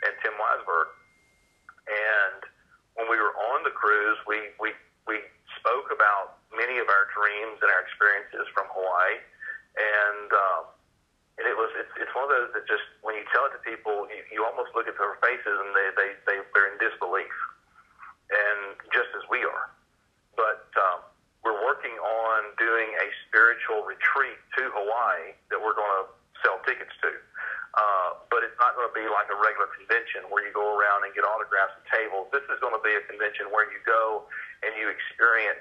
and 0.04 0.12
Tim 0.20 0.36
Weisberg 0.36 0.92
and 1.88 2.40
when 2.96 3.10
we 3.10 3.18
were 3.18 3.34
on 3.52 3.64
the 3.66 3.74
cruise, 3.74 4.18
we, 4.26 4.54
we, 4.56 4.72
we 5.06 5.20
spoke 5.60 5.90
about 5.90 6.40
many 6.54 6.78
of 6.78 6.88
our 6.88 7.10
dreams 7.12 7.58
and 7.60 7.68
our 7.68 7.82
experiences 7.82 8.46
from 8.54 8.70
Hawaii. 8.70 9.18
And, 9.74 10.28
um, 10.30 10.62
and 11.36 11.44
it 11.50 11.56
was, 11.58 11.74
one 12.14 12.24
of 12.26 12.32
those 12.32 12.50
that 12.54 12.64
just, 12.70 12.86
when 13.02 13.18
you 13.18 13.26
tell 13.34 13.44
it 13.50 13.52
to 13.58 13.62
people, 13.62 14.06
you, 14.08 14.22
you 14.30 14.40
almost 14.46 14.72
look 14.72 14.86
at 14.86 14.96
their 14.96 15.18
faces 15.20 15.56
and 15.58 15.70
they, 15.74 15.88
they, 15.98 16.10
they, 16.26 16.36
they're 16.54 16.70
in 16.72 16.78
disbelief. 16.80 17.34
And 18.32 18.78
just 18.94 19.12
as 19.18 19.22
we 19.28 19.44
are. 19.44 19.68
But, 20.38 20.66
um, 20.78 21.04
we're 21.44 21.60
working 21.60 21.92
on 22.00 22.56
doing 22.56 22.88
a 23.04 23.08
spiritual 23.28 23.84
retreat 23.84 24.40
to 24.56 24.72
Hawaii 24.72 25.36
that 25.52 25.60
we're 25.60 25.76
going 25.76 25.92
to 26.02 26.08
sell 26.40 26.56
tickets 26.64 26.96
to. 27.04 27.12
Uh, 27.76 28.16
but 28.32 28.40
it's 28.40 28.56
not 28.56 28.72
going 28.78 28.88
to 28.88 28.96
be 28.96 29.04
like 29.12 29.28
a 29.28 29.36
regular 29.36 29.68
convention 29.76 30.24
where 30.32 30.40
you 30.40 30.54
go 30.56 30.72
around 30.72 31.04
and 31.04 31.12
get 31.12 31.26
autographs 31.26 31.76
and 31.76 31.84
tables. 31.92 32.32
This 32.32 32.46
is 32.48 32.56
going 32.64 32.72
to 32.72 32.80
be 32.80 32.96
a 32.96 33.04
convention 33.04 33.52
where 33.52 33.68
you 33.68 33.76
go 33.84 34.24
and 34.64 34.72
you 34.78 34.88
experience 34.88 35.60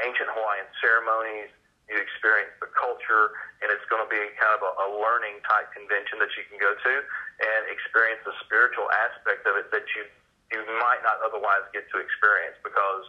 ancient 0.00 0.30
Hawaiian 0.32 0.66
ceremonies, 0.80 1.52
you 1.88 1.96
experience 2.00 2.52
the 2.60 2.70
culture, 2.72 3.36
and 3.60 3.68
it's 3.68 3.84
going 3.92 4.00
to 4.00 4.10
be 4.10 4.20
kind 4.40 4.56
of 4.56 4.62
a, 4.64 4.70
a 4.84 4.88
learning 4.98 5.44
type 5.44 5.68
convention 5.76 6.16
that 6.20 6.32
you 6.36 6.44
can 6.48 6.56
go 6.56 6.72
to 6.72 6.92
and 7.04 7.60
experience 7.68 8.24
the 8.24 8.32
spiritual 8.44 8.88
aspect 8.92 9.44
of 9.44 9.60
it 9.60 9.68
that 9.72 9.84
you 9.96 10.08
you 10.52 10.60
might 10.80 11.02
not 11.02 11.18
otherwise 11.24 11.64
get 11.72 11.88
to 11.90 11.96
experience 11.98 12.56
because 12.62 13.04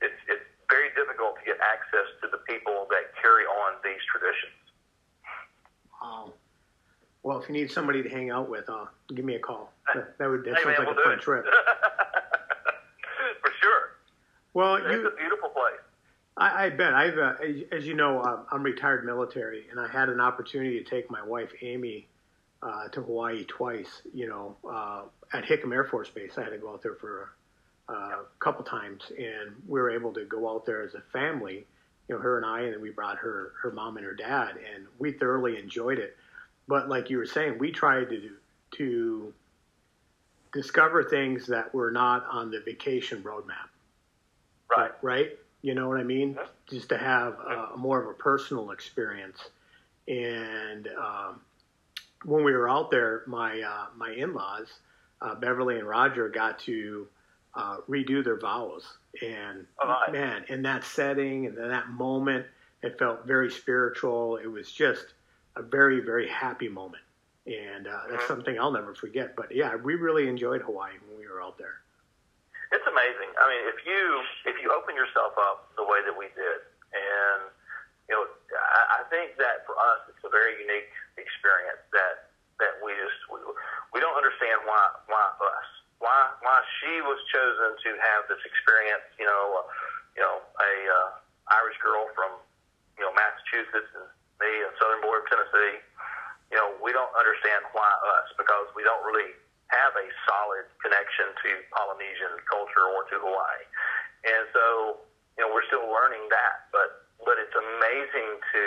it's 0.00 0.18
it's 0.26 0.46
very 0.70 0.90
difficult 0.98 1.38
to 1.38 1.42
get 1.46 1.58
access 1.62 2.06
to 2.22 2.26
the 2.30 2.38
people 2.50 2.86
that 2.90 3.14
carry 3.22 3.46
on 3.46 3.78
these 3.84 4.02
traditions. 4.10 4.58
Wow. 6.02 6.32
Well, 7.22 7.40
if 7.42 7.48
you 7.48 7.54
need 7.54 7.70
somebody 7.70 8.02
to 8.02 8.08
hang 8.08 8.30
out 8.30 8.48
with, 8.48 8.68
uh, 8.68 8.86
give 9.14 9.24
me 9.24 9.34
a 9.34 9.42
call. 9.42 9.72
That, 9.94 10.18
that 10.18 10.28
would 10.28 10.44
that 10.44 10.56
hey, 10.58 10.62
sounds 10.64 10.78
man, 10.78 10.86
like 10.86 10.96
we'll 10.96 11.04
a 11.06 11.10
fun 11.14 11.18
trip. 11.20 11.44
For 13.42 13.52
sure. 13.62 13.82
Well, 14.52 14.74
It's 14.76 14.90
you, 14.90 15.06
a 15.06 15.14
beautiful 15.14 15.50
place. 15.50 15.78
I, 16.36 16.66
I 16.66 16.70
bet. 16.70 16.94
I've, 16.94 17.18
uh, 17.18 17.34
as, 17.44 17.56
as 17.72 17.86
you 17.86 17.94
know, 17.94 18.20
uh, 18.20 18.40
I'm 18.52 18.62
retired 18.62 19.04
military, 19.06 19.64
and 19.70 19.80
I 19.80 19.88
had 19.88 20.08
an 20.08 20.20
opportunity 20.20 20.82
to 20.82 20.88
take 20.88 21.10
my 21.10 21.22
wife 21.22 21.50
Amy 21.62 22.06
uh, 22.62 22.88
to 22.88 23.02
Hawaii 23.02 23.44
twice. 23.44 24.02
You 24.14 24.28
know, 24.28 24.56
uh, 24.70 25.02
at 25.32 25.44
Hickam 25.44 25.72
Air 25.72 25.84
Force 25.84 26.10
Base, 26.10 26.32
I 26.38 26.42
had 26.44 26.50
to 26.50 26.58
go 26.58 26.70
out 26.70 26.82
there 26.82 26.94
for 26.94 27.30
uh, 27.88 27.92
a 27.92 28.24
couple 28.38 28.64
times, 28.64 29.12
and 29.16 29.54
we 29.66 29.80
were 29.80 29.90
able 29.90 30.12
to 30.14 30.24
go 30.24 30.50
out 30.50 30.66
there 30.66 30.82
as 30.82 30.94
a 30.94 31.02
family. 31.12 31.66
You 32.08 32.16
know, 32.16 32.20
her 32.20 32.36
and 32.36 32.46
I, 32.46 32.62
and 32.62 32.74
then 32.74 32.80
we 32.82 32.90
brought 32.90 33.18
her 33.18 33.52
her 33.62 33.70
mom 33.72 33.96
and 33.96 34.06
her 34.06 34.14
dad, 34.14 34.56
and 34.74 34.86
we 34.98 35.12
thoroughly 35.12 35.58
enjoyed 35.58 35.98
it. 35.98 36.16
But 36.68 36.88
like 36.88 37.10
you 37.10 37.18
were 37.18 37.26
saying, 37.26 37.58
we 37.58 37.72
tried 37.72 38.10
to 38.10 38.30
to 38.72 39.32
discover 40.52 41.02
things 41.04 41.46
that 41.46 41.74
were 41.74 41.90
not 41.90 42.26
on 42.30 42.50
the 42.50 42.60
vacation 42.60 43.22
roadmap 43.22 43.68
Right. 44.76 44.92
right? 45.02 45.38
You 45.66 45.74
know 45.74 45.88
what 45.88 45.98
I 45.98 46.04
mean? 46.04 46.38
Just 46.70 46.90
to 46.90 46.96
have 46.96 47.38
uh, 47.44 47.76
more 47.76 48.00
of 48.00 48.08
a 48.08 48.14
personal 48.14 48.70
experience. 48.70 49.40
And 50.06 50.86
um, 50.96 51.40
when 52.24 52.44
we 52.44 52.52
were 52.52 52.68
out 52.68 52.92
there, 52.92 53.24
my 53.26 53.60
uh, 53.62 53.86
my 53.96 54.12
in-laws, 54.12 54.68
uh, 55.20 55.34
Beverly 55.34 55.80
and 55.80 55.88
Roger, 55.88 56.28
got 56.28 56.60
to 56.60 57.08
uh, 57.56 57.78
redo 57.88 58.22
their 58.22 58.38
vows. 58.38 58.84
And 59.20 59.66
Oh, 59.82 59.88
nice. 60.06 60.12
man, 60.12 60.44
in 60.50 60.62
that 60.62 60.84
setting 60.84 61.46
and 61.46 61.58
in 61.58 61.68
that 61.68 61.88
moment, 61.88 62.46
it 62.84 62.96
felt 62.96 63.26
very 63.26 63.50
spiritual. 63.50 64.36
It 64.36 64.46
was 64.46 64.70
just 64.70 65.06
a 65.56 65.62
very 65.62 65.98
very 65.98 66.28
happy 66.28 66.68
moment. 66.68 67.02
And 67.48 67.88
uh, 67.88 68.02
that's 68.08 68.22
Mhm. 68.22 68.28
something 68.28 68.56
I'll 68.60 68.70
never 68.70 68.94
forget. 68.94 69.34
But 69.34 69.52
yeah, 69.52 69.74
we 69.74 69.96
really 69.96 70.28
enjoyed 70.28 70.62
Hawaii 70.62 70.92
when 71.08 71.18
we 71.18 71.26
were 71.26 71.42
out 71.42 71.58
there. 71.58 71.80
It's 72.74 72.86
amazing. 72.86 73.30
I 73.38 73.44
mean, 73.46 73.62
if 73.70 73.78
you 73.86 74.02
if 74.50 74.58
you 74.58 74.74
open 74.74 74.98
yourself 74.98 75.38
up 75.38 75.70
the 75.78 75.86
way 75.86 76.02
that 76.02 76.14
we 76.14 76.26
did, 76.34 76.60
and 76.90 77.46
you 78.10 78.14
know, 78.14 78.24
I, 78.54 79.02
I 79.02 79.10
think 79.10 79.38
that 79.38 79.62
for 79.66 79.78
us, 79.78 80.06
it's 80.10 80.22
a 80.26 80.32
very 80.32 80.58
unique 80.58 80.90
experience 81.14 81.82
that 81.94 82.30
that 82.58 82.74
we 82.82 82.90
just 82.98 83.20
we, 83.30 83.38
we 83.94 83.98
don't 84.02 84.18
understand 84.18 84.66
why 84.66 84.82
why 85.06 85.30
us 85.38 85.68
why 86.02 86.18
why 86.42 86.58
she 86.82 86.98
was 87.06 87.22
chosen 87.30 87.78
to 87.78 87.90
have 88.02 88.26
this 88.26 88.42
experience. 88.42 89.06
You 89.14 89.30
know, 89.30 89.62
uh, 89.62 89.66
you 90.18 90.22
know, 90.26 90.42
a 90.42 90.72
uh, 90.90 91.08
Irish 91.62 91.78
girl 91.78 92.10
from 92.18 92.34
you 92.98 93.06
know 93.06 93.14
Massachusetts 93.14 93.94
and 93.94 94.10
me, 94.42 94.50
a 94.66 94.70
Southern 94.82 95.06
boy 95.06 95.22
from 95.22 95.38
Tennessee. 95.38 95.78
You 96.50 96.58
know, 96.58 96.74
we 96.82 96.90
don't 96.90 97.10
understand 97.14 97.62
why 97.74 97.86
us 98.18 98.30
because 98.38 98.70
we 98.74 98.82
don't 98.86 99.02
really 99.06 99.34
have 99.68 99.92
a 99.98 100.06
solid 100.26 100.66
connection 100.78 101.34
to 101.42 101.50
Polynesian 101.74 102.38
culture 102.46 102.86
or 102.94 103.02
to 103.10 103.16
Hawaii. 103.18 103.64
And 104.26 104.46
so, 104.54 105.02
you 105.34 105.42
know, 105.42 105.50
we're 105.50 105.66
still 105.66 105.86
learning 105.86 106.26
that, 106.30 106.70
but 106.70 107.06
but 107.22 107.38
it's 107.42 107.54
amazing 107.54 108.38
to 108.54 108.64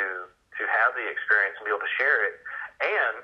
to 0.59 0.63
have 0.67 0.91
the 0.95 1.05
experience 1.07 1.55
and 1.59 1.63
be 1.63 1.71
able 1.71 1.83
to 1.83 1.95
share 1.95 2.27
it. 2.27 2.35
And 2.83 3.23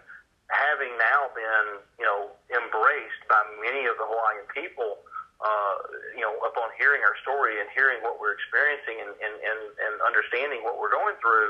having 0.54 0.94
now 0.96 1.32
been, 1.36 1.84
you 2.00 2.06
know, 2.06 2.32
embraced 2.54 3.24
by 3.28 3.42
many 3.60 3.90
of 3.90 3.98
the 4.00 4.06
Hawaiian 4.08 4.48
people, 4.54 5.04
uh, 5.42 5.76
you 6.16 6.24
know, 6.24 6.38
upon 6.48 6.72
hearing 6.80 7.04
our 7.04 7.18
story 7.26 7.60
and 7.60 7.68
hearing 7.76 8.00
what 8.06 8.22
we're 8.22 8.38
experiencing 8.38 9.04
and, 9.04 9.12
and, 9.20 9.36
and, 9.42 9.62
and 9.74 9.94
understanding 10.06 10.64
what 10.64 10.80
we're 10.80 10.94
going 10.94 11.18
through 11.20 11.50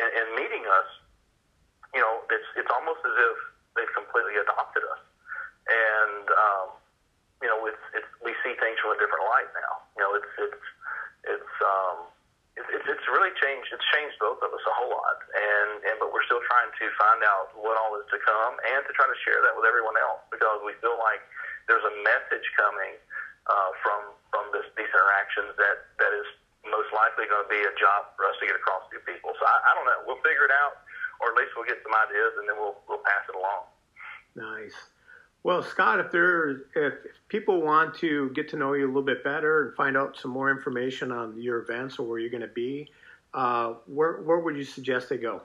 and, 0.00 0.08
and 0.08 0.26
meeting 0.38 0.64
us, 0.64 0.88
you 1.92 2.00
know, 2.00 2.24
it's 2.32 2.48
it's 2.56 2.72
almost 2.72 3.04
as 3.04 3.16
if 3.16 3.36
they've 3.76 3.94
completely 3.96 4.40
adopted 4.40 4.86
us 4.88 4.95
you 7.42 7.48
know, 7.48 7.68
it's 7.68 7.84
it's 7.92 8.08
we 8.24 8.32
see 8.40 8.56
things 8.56 8.80
from 8.80 8.96
a 8.96 8.98
different 8.98 9.24
light 9.28 9.50
now. 9.52 9.72
You 9.96 10.00
know, 10.04 10.12
it's 10.16 10.32
it's 10.40 10.66
it's 11.36 11.54
um, 11.60 12.08
it's 12.56 12.88
it's, 12.88 13.06
really 13.12 13.32
changed. 13.36 13.68
It's 13.68 13.84
changed 13.92 14.16
both 14.16 14.40
of 14.40 14.48
us 14.48 14.64
a 14.64 14.74
whole 14.76 14.88
lot, 14.88 15.18
and 15.36 15.84
and 15.84 15.94
but 16.00 16.12
we're 16.12 16.24
still 16.24 16.40
trying 16.48 16.72
to 16.72 16.84
find 16.96 17.20
out 17.24 17.52
what 17.56 17.76
all 17.76 17.92
is 18.00 18.08
to 18.08 18.18
come, 18.24 18.56
and 18.72 18.80
to 18.88 18.92
try 18.96 19.04
to 19.04 19.18
share 19.24 19.40
that 19.44 19.52
with 19.52 19.68
everyone 19.68 19.96
else 20.00 20.24
because 20.32 20.64
we 20.64 20.72
feel 20.80 20.96
like 20.96 21.20
there's 21.68 21.84
a 21.84 21.94
message 22.00 22.46
coming 22.56 22.96
uh, 23.52 23.70
from 23.84 24.00
from 24.32 24.44
this 24.56 24.64
these 24.80 24.88
interactions 24.88 25.52
that 25.60 25.92
that 26.00 26.12
is 26.16 26.28
most 26.64 26.90
likely 26.96 27.28
going 27.28 27.44
to 27.44 27.52
be 27.52 27.62
a 27.62 27.74
job 27.76 28.10
for 28.18 28.26
us 28.26 28.34
to 28.42 28.44
get 28.48 28.56
across 28.58 28.82
to 28.90 28.98
people. 29.06 29.30
So 29.38 29.44
I, 29.44 29.56
I 29.60 29.70
don't 29.76 29.86
know. 29.86 30.00
We'll 30.08 30.22
figure 30.24 30.48
it 30.48 30.54
out, 30.56 30.80
or 31.20 31.30
at 31.32 31.36
least 31.36 31.52
we'll 31.54 31.68
get 31.68 31.78
some 31.84 31.92
ideas, 31.92 32.32
and 32.40 32.48
then 32.48 32.56
we'll 32.56 32.80
we'll 32.88 33.04
pass 33.04 33.28
it 33.28 33.36
along. 33.36 33.68
Nice. 34.32 34.95
Well, 35.46 35.62
Scott, 35.62 36.02
if 36.02 36.10
there, 36.10 36.66
if, 36.74 37.06
people 37.30 37.62
want 37.62 37.94
to 38.02 38.34
get 38.34 38.50
to 38.50 38.58
know 38.58 38.74
you 38.74 38.82
a 38.82 38.90
little 38.90 39.06
bit 39.06 39.22
better 39.22 39.62
and 39.62 39.78
find 39.78 39.94
out 39.94 40.18
some 40.18 40.34
more 40.34 40.50
information 40.50 41.14
on 41.14 41.38
your 41.38 41.62
events 41.62 42.02
or 42.02 42.10
where 42.10 42.18
you're 42.18 42.34
going 42.34 42.42
to 42.42 42.50
be, 42.50 42.90
uh, 43.30 43.78
where 43.86 44.26
where 44.26 44.42
would 44.42 44.58
you 44.58 44.66
suggest 44.66 45.06
they 45.06 45.22
go? 45.22 45.38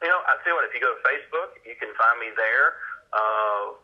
You 0.00 0.08
know, 0.08 0.24
I 0.24 0.40
tell 0.40 0.56
you 0.56 0.56
what, 0.56 0.64
if 0.64 0.72
you 0.72 0.80
go 0.80 0.96
to 0.96 1.02
Facebook, 1.04 1.60
you 1.68 1.76
can 1.76 1.92
find 1.92 2.24
me 2.24 2.32
there 2.32 2.80
uh, 3.12 3.76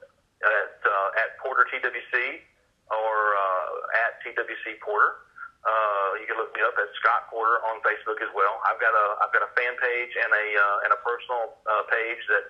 at 0.48 0.80
uh, 0.80 1.20
at 1.28 1.37
Porter 1.44 1.68
TWC 1.68 2.40
or 2.88 3.37
uh, 3.37 4.00
at 4.09 4.16
TWC 4.24 4.80
Porter. 4.80 5.28
Uh, 5.61 6.16
you 6.16 6.24
can 6.24 6.40
look 6.40 6.56
me 6.56 6.64
up 6.64 6.72
at 6.80 6.88
Scott 6.96 7.28
Porter 7.28 7.61
on 7.68 7.85
Facebook 7.85 8.24
as 8.24 8.32
well. 8.32 8.64
I've 8.64 8.80
got 8.80 8.96
a 8.96 9.06
I've 9.20 9.32
got 9.37 9.44
a 9.44 9.52
fan 9.61 9.76
page 9.76 10.16
and 10.16 10.32
a 10.32 10.46
uh, 10.56 10.85
and 10.88 10.96
a 10.96 11.00
personal 11.04 11.52
page 11.92 12.24
that 12.32 12.48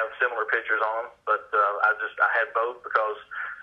have 0.00 0.08
similar 0.16 0.48
pictures 0.48 0.80
on, 0.80 1.12
but 1.28 1.44
uh, 1.52 1.86
I 1.86 1.94
just 2.00 2.16
I 2.16 2.30
had 2.32 2.48
both 2.56 2.80
because 2.80 3.18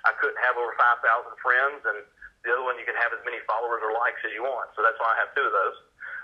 I 0.05 0.13
couldn't 0.21 0.39
have 0.39 0.55
over 0.55 0.71
five 0.77 1.01
thousand 1.01 1.33
friends, 1.41 1.81
and 1.83 2.05
the 2.45 2.53
other 2.53 2.63
one 2.63 2.77
you 2.77 2.85
can 2.85 2.97
have 2.97 3.11
as 3.11 3.21
many 3.25 3.41
followers 3.49 3.81
or 3.81 3.91
likes 3.97 4.21
as 4.21 4.31
you 4.31 4.45
want. 4.45 4.69
So 4.77 4.85
that's 4.85 4.97
why 5.01 5.17
I 5.17 5.17
have 5.25 5.33
two 5.33 5.43
of 5.43 5.53
those. 5.53 5.77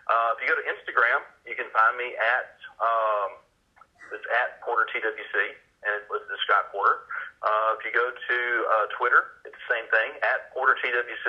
Uh, 0.06 0.36
if 0.36 0.44
you 0.44 0.48
go 0.52 0.58
to 0.60 0.68
Instagram, 0.68 1.26
you 1.48 1.58
can 1.58 1.68
find 1.74 1.98
me 1.98 2.14
at 2.14 2.54
um, 2.78 3.42
it's 4.14 4.28
at 4.30 4.62
Porter 4.62 4.86
TWC, 4.94 5.36
and 5.84 5.92
it 5.98 6.06
was 6.08 6.22
Scott 6.46 6.70
Porter. 6.70 7.10
Uh, 7.42 7.76
if 7.76 7.84
you 7.84 7.92
go 7.92 8.08
to 8.08 8.38
uh, 8.40 8.86
Twitter, 8.96 9.42
it's 9.44 9.58
the 9.58 9.70
same 9.74 9.88
thing 9.90 10.16
at 10.22 10.54
Porter 10.54 10.78
TWC. 10.80 11.28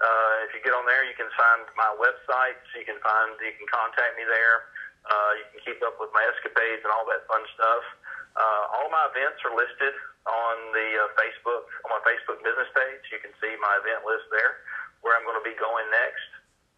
Uh, 0.00 0.46
if 0.46 0.52
you 0.56 0.60
get 0.64 0.74
on 0.74 0.84
there, 0.84 1.06
you 1.06 1.14
can 1.16 1.30
find 1.36 1.64
my 1.78 1.90
website. 1.96 2.58
So 2.72 2.80
you 2.80 2.86
can 2.88 2.98
find 3.00 3.34
you 3.40 3.54
can 3.56 3.68
contact 3.68 4.16
me 4.18 4.24
there. 4.26 4.72
Uh, 5.04 5.30
you 5.36 5.44
can 5.52 5.60
keep 5.68 5.78
up 5.84 6.00
with 6.00 6.10
my 6.16 6.24
escapades 6.32 6.80
and 6.82 6.90
all 6.90 7.04
that 7.12 7.28
fun 7.28 7.44
stuff. 7.52 7.84
Uh, 8.34 8.64
all 8.74 8.90
my 8.90 9.06
events 9.14 9.38
are 9.46 9.54
listed 9.54 9.94
on 10.26 10.54
the 10.74 10.88
uh, 10.98 11.06
Facebook 11.14 11.70
on 11.86 11.88
my 11.94 12.02
Facebook 12.02 12.42
business 12.42 12.70
page. 12.74 13.02
You 13.14 13.20
can 13.22 13.30
see 13.38 13.54
my 13.62 13.74
event 13.78 14.02
list 14.02 14.26
there, 14.34 14.66
where 15.06 15.14
I'm 15.14 15.22
going 15.22 15.38
to 15.38 15.46
be 15.46 15.54
going 15.54 15.86
next, 15.94 16.30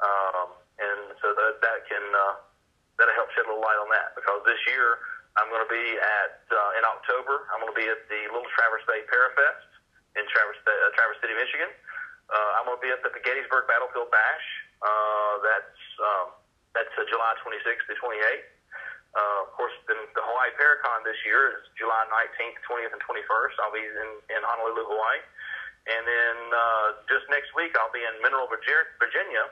um, 0.04 0.48
and 0.76 1.00
so 1.24 1.32
that 1.32 1.62
that 1.64 1.78
can 1.88 2.04
uh, 2.12 2.44
that'll 3.00 3.16
help 3.16 3.32
shed 3.32 3.46
a 3.46 3.48
little 3.48 3.64
light 3.64 3.80
on 3.80 3.88
that 3.88 4.12
because 4.18 4.44
this 4.44 4.60
year 4.68 5.00
I'm 5.36 5.48
going 5.52 5.64
to 5.64 5.72
be 5.72 5.86
at 5.96 6.44
uh, 6.48 6.78
in 6.80 6.84
October. 6.84 7.48
I'm 7.52 7.60
going 7.60 7.72
to 7.72 7.78
be 7.78 7.88
at 7.88 8.04
the 8.08 8.20
Little 8.32 8.48
Traverse 8.56 8.84
Bay 8.88 9.04
Parafest 9.08 9.68
in 10.16 10.24
Traverse 10.32 10.60
uh, 10.64 10.92
Traverse 10.96 11.20
City, 11.20 11.36
Michigan. 11.36 11.68
Uh, 12.26 12.58
I'm 12.58 12.64
going 12.66 12.80
to 12.80 12.84
be 12.84 12.90
at 12.90 13.04
the 13.04 13.12
Gettysburg 13.22 13.68
Battlefield 13.70 14.10
Bash. 14.10 14.46
Uh, 14.80 15.34
that's 15.44 15.80
um, 16.00 16.26
that's 16.72 16.92
uh, 16.96 17.04
July 17.08 17.36
26th 17.44 17.84
to 17.88 17.94
28th. 18.00 18.55
Uh, 19.14 19.46
of 19.46 19.50
course, 19.54 19.72
then 19.86 19.96
the 20.12 20.24
Hawaii 20.24 20.52
Paracon 20.58 21.06
this 21.06 21.16
year 21.24 21.56
is 21.56 21.62
July 21.78 22.04
19th, 22.10 22.58
20th, 22.66 22.92
and 22.92 23.02
21st. 23.04 23.54
I'll 23.62 23.72
be 23.72 23.84
in, 23.84 24.10
in 24.32 24.40
Honolulu, 24.44 24.84
Hawaii. 24.88 25.20
And 25.86 26.02
then 26.02 26.36
uh, 26.50 26.88
just 27.06 27.30
next 27.30 27.54
week, 27.54 27.72
I'll 27.78 27.94
be 27.94 28.02
in 28.02 28.18
Mineral, 28.18 28.50
Virginia 28.50 29.44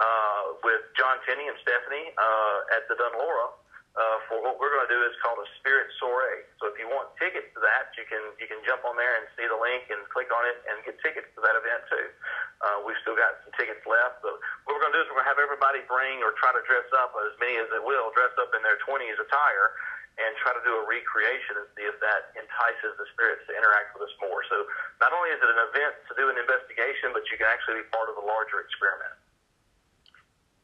uh, 0.00 0.42
with 0.64 0.82
John 0.96 1.20
Tenney 1.28 1.46
and 1.46 1.58
Stephanie 1.60 2.08
uh, 2.16 2.76
at 2.80 2.88
the 2.88 2.96
Dunlora 2.96 3.63
uh, 3.94 4.18
for 4.26 4.42
what 4.42 4.58
we're 4.58 4.74
going 4.74 4.90
to 4.90 4.92
do 4.92 5.02
is 5.06 5.14
called 5.22 5.38
a 5.38 5.48
Spirit 5.62 5.86
Soiree. 6.02 6.42
So 6.58 6.66
if 6.66 6.74
you 6.82 6.90
want 6.90 7.14
tickets 7.14 7.46
to 7.54 7.60
that, 7.62 7.94
you 7.94 8.02
can 8.10 8.22
you 8.42 8.50
can 8.50 8.58
jump 8.66 8.82
on 8.82 8.98
there 8.98 9.22
and 9.22 9.30
see 9.38 9.46
the 9.46 9.54
link 9.54 9.86
and 9.86 10.02
click 10.10 10.34
on 10.34 10.42
it 10.50 10.58
and 10.66 10.82
get 10.82 10.98
tickets 10.98 11.30
to 11.38 11.40
that 11.46 11.54
event 11.54 11.82
too. 11.86 12.06
Uh, 12.58 12.82
we've 12.82 12.98
still 13.06 13.14
got 13.14 13.38
some 13.46 13.54
tickets 13.54 13.82
left. 13.86 14.18
But 14.26 14.34
what 14.66 14.74
we're 14.74 14.82
going 14.82 14.94
to 14.94 14.98
do 14.98 15.02
is 15.02 15.08
we're 15.14 15.22
going 15.22 15.30
to 15.30 15.32
have 15.34 15.42
everybody 15.42 15.86
bring 15.86 16.26
or 16.26 16.34
try 16.42 16.50
to 16.50 16.62
dress 16.66 16.86
up 16.98 17.14
as 17.14 17.38
many 17.38 17.54
as 17.62 17.70
they 17.70 17.78
will, 17.78 18.10
dress 18.18 18.34
up 18.42 18.50
in 18.58 18.66
their 18.66 18.82
20s 18.82 19.14
attire 19.14 19.78
and 20.14 20.30
try 20.38 20.54
to 20.54 20.62
do 20.62 20.74
a 20.78 20.84
recreation 20.86 21.58
and 21.58 21.66
see 21.74 21.86
if 21.86 21.98
that 21.98 22.30
entices 22.38 22.94
the 22.98 23.06
spirits 23.14 23.42
to 23.50 23.52
interact 23.54 23.94
with 23.98 24.06
us 24.06 24.14
more. 24.22 24.46
So 24.46 24.62
not 25.02 25.10
only 25.10 25.34
is 25.34 25.42
it 25.42 25.50
an 25.50 25.62
event 25.70 25.94
to 26.06 26.12
do 26.14 26.30
an 26.30 26.38
investigation, 26.38 27.10
but 27.10 27.26
you 27.30 27.38
can 27.38 27.50
actually 27.50 27.82
be 27.82 27.86
part 27.90 28.06
of 28.06 28.18
a 28.18 28.24
larger 28.24 28.62
experiment. 28.62 29.14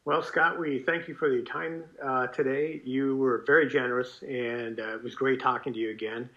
Well, 0.06 0.22
Scott, 0.22 0.58
we 0.58 0.78
thank 0.78 1.08
you 1.08 1.14
for 1.14 1.30
your 1.30 1.44
time 1.44 1.84
uh, 2.02 2.26
today. 2.28 2.80
You 2.84 3.16
were 3.16 3.44
very 3.46 3.68
generous, 3.68 4.22
and 4.22 4.80
uh, 4.80 4.94
it 4.94 5.02
was 5.02 5.14
great 5.14 5.40
talking 5.40 5.74
to 5.74 5.78
you 5.78 5.90
again. 5.90 6.30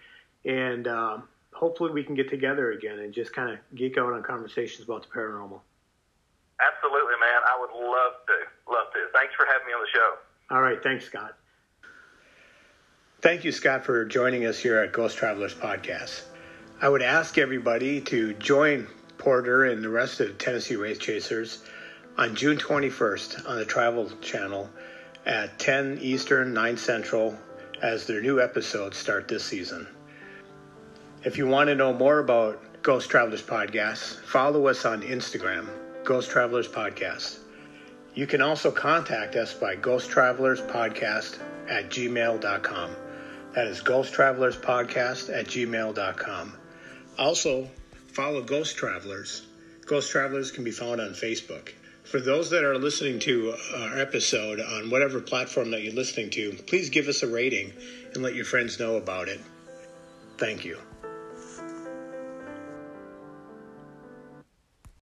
And 0.44 0.86
um, 0.86 1.28
hopefully, 1.54 1.90
we 1.90 2.04
can 2.04 2.14
get 2.14 2.28
together 2.28 2.72
again 2.72 2.98
and 2.98 3.12
just 3.12 3.32
kind 3.32 3.50
of 3.50 3.58
geek 3.74 3.96
out 3.96 4.12
on 4.12 4.22
conversations 4.22 4.86
about 4.86 5.02
the 5.02 5.08
paranormal. 5.08 5.60
Absolutely, 6.60 7.14
man. 7.20 7.40
I 7.48 7.58
would 7.58 7.70
love 7.70 8.12
to, 8.26 8.70
love 8.70 8.92
to. 8.92 9.06
Thanks 9.14 9.34
for 9.34 9.46
having 9.46 9.66
me 9.66 9.72
on 9.72 9.80
the 9.80 9.88
show. 9.92 10.14
All 10.50 10.60
right, 10.60 10.82
thanks, 10.82 11.06
Scott. 11.06 11.34
Thank 13.22 13.44
you, 13.44 13.52
Scott, 13.52 13.86
for 13.86 14.04
joining 14.04 14.44
us 14.44 14.58
here 14.58 14.78
at 14.78 14.92
Ghost 14.92 15.16
Travelers 15.16 15.54
Podcast. 15.54 16.24
I 16.82 16.90
would 16.90 17.00
ask 17.00 17.38
everybody 17.38 18.02
to 18.02 18.34
join 18.34 18.86
Porter 19.16 19.64
and 19.64 19.82
the 19.82 19.88
rest 19.88 20.20
of 20.20 20.28
the 20.28 20.34
Tennessee 20.34 20.76
Wraith 20.76 21.00
Chasers 21.00 21.64
on 22.16 22.34
June 22.36 22.56
21st 22.56 23.48
on 23.48 23.56
the 23.58 23.64
Travel 23.64 24.08
Channel 24.20 24.70
at 25.26 25.58
10 25.58 25.98
Eastern, 26.00 26.54
9 26.54 26.76
Central 26.76 27.36
as 27.82 28.06
their 28.06 28.20
new 28.20 28.40
episodes 28.40 28.96
start 28.96 29.26
this 29.26 29.44
season. 29.44 29.86
If 31.24 31.38
you 31.38 31.46
want 31.46 31.68
to 31.68 31.74
know 31.74 31.92
more 31.92 32.20
about 32.20 32.82
Ghost 32.82 33.10
Travelers 33.10 33.42
Podcast, 33.42 34.20
follow 34.20 34.68
us 34.68 34.84
on 34.84 35.02
Instagram, 35.02 35.68
Ghost 36.04 36.30
Travelers 36.30 36.68
Podcast. 36.68 37.38
You 38.14 38.26
can 38.26 38.40
also 38.40 38.70
contact 38.70 39.34
us 39.34 39.52
by 39.52 39.74
Ghost 39.74 40.08
Travelers 40.08 40.60
Podcast 40.60 41.38
at 41.68 41.90
gmail.com. 41.90 42.90
That 43.54 43.66
is 43.66 43.80
Ghost 43.80 44.12
Travelers 44.12 44.56
Podcast 44.56 45.36
at 45.36 45.46
gmail.com. 45.46 46.52
Also, 47.18 47.68
follow 48.12 48.42
Ghost 48.42 48.76
Travelers. 48.76 49.46
Ghost 49.86 50.10
Travelers 50.10 50.52
can 50.52 50.62
be 50.62 50.70
found 50.70 51.00
on 51.00 51.10
Facebook. 51.10 51.70
For 52.04 52.20
those 52.20 52.50
that 52.50 52.64
are 52.64 52.78
listening 52.78 53.18
to 53.20 53.54
our 53.74 53.98
episode 53.98 54.60
on 54.60 54.90
whatever 54.90 55.20
platform 55.20 55.70
that 55.70 55.82
you're 55.82 55.92
listening 55.92 56.30
to, 56.30 56.52
please 56.66 56.90
give 56.90 57.08
us 57.08 57.22
a 57.22 57.26
rating 57.26 57.72
and 58.12 58.22
let 58.22 58.34
your 58.34 58.44
friends 58.44 58.78
know 58.78 58.96
about 58.96 59.28
it. 59.28 59.40
Thank 60.38 60.64
you. 60.64 60.78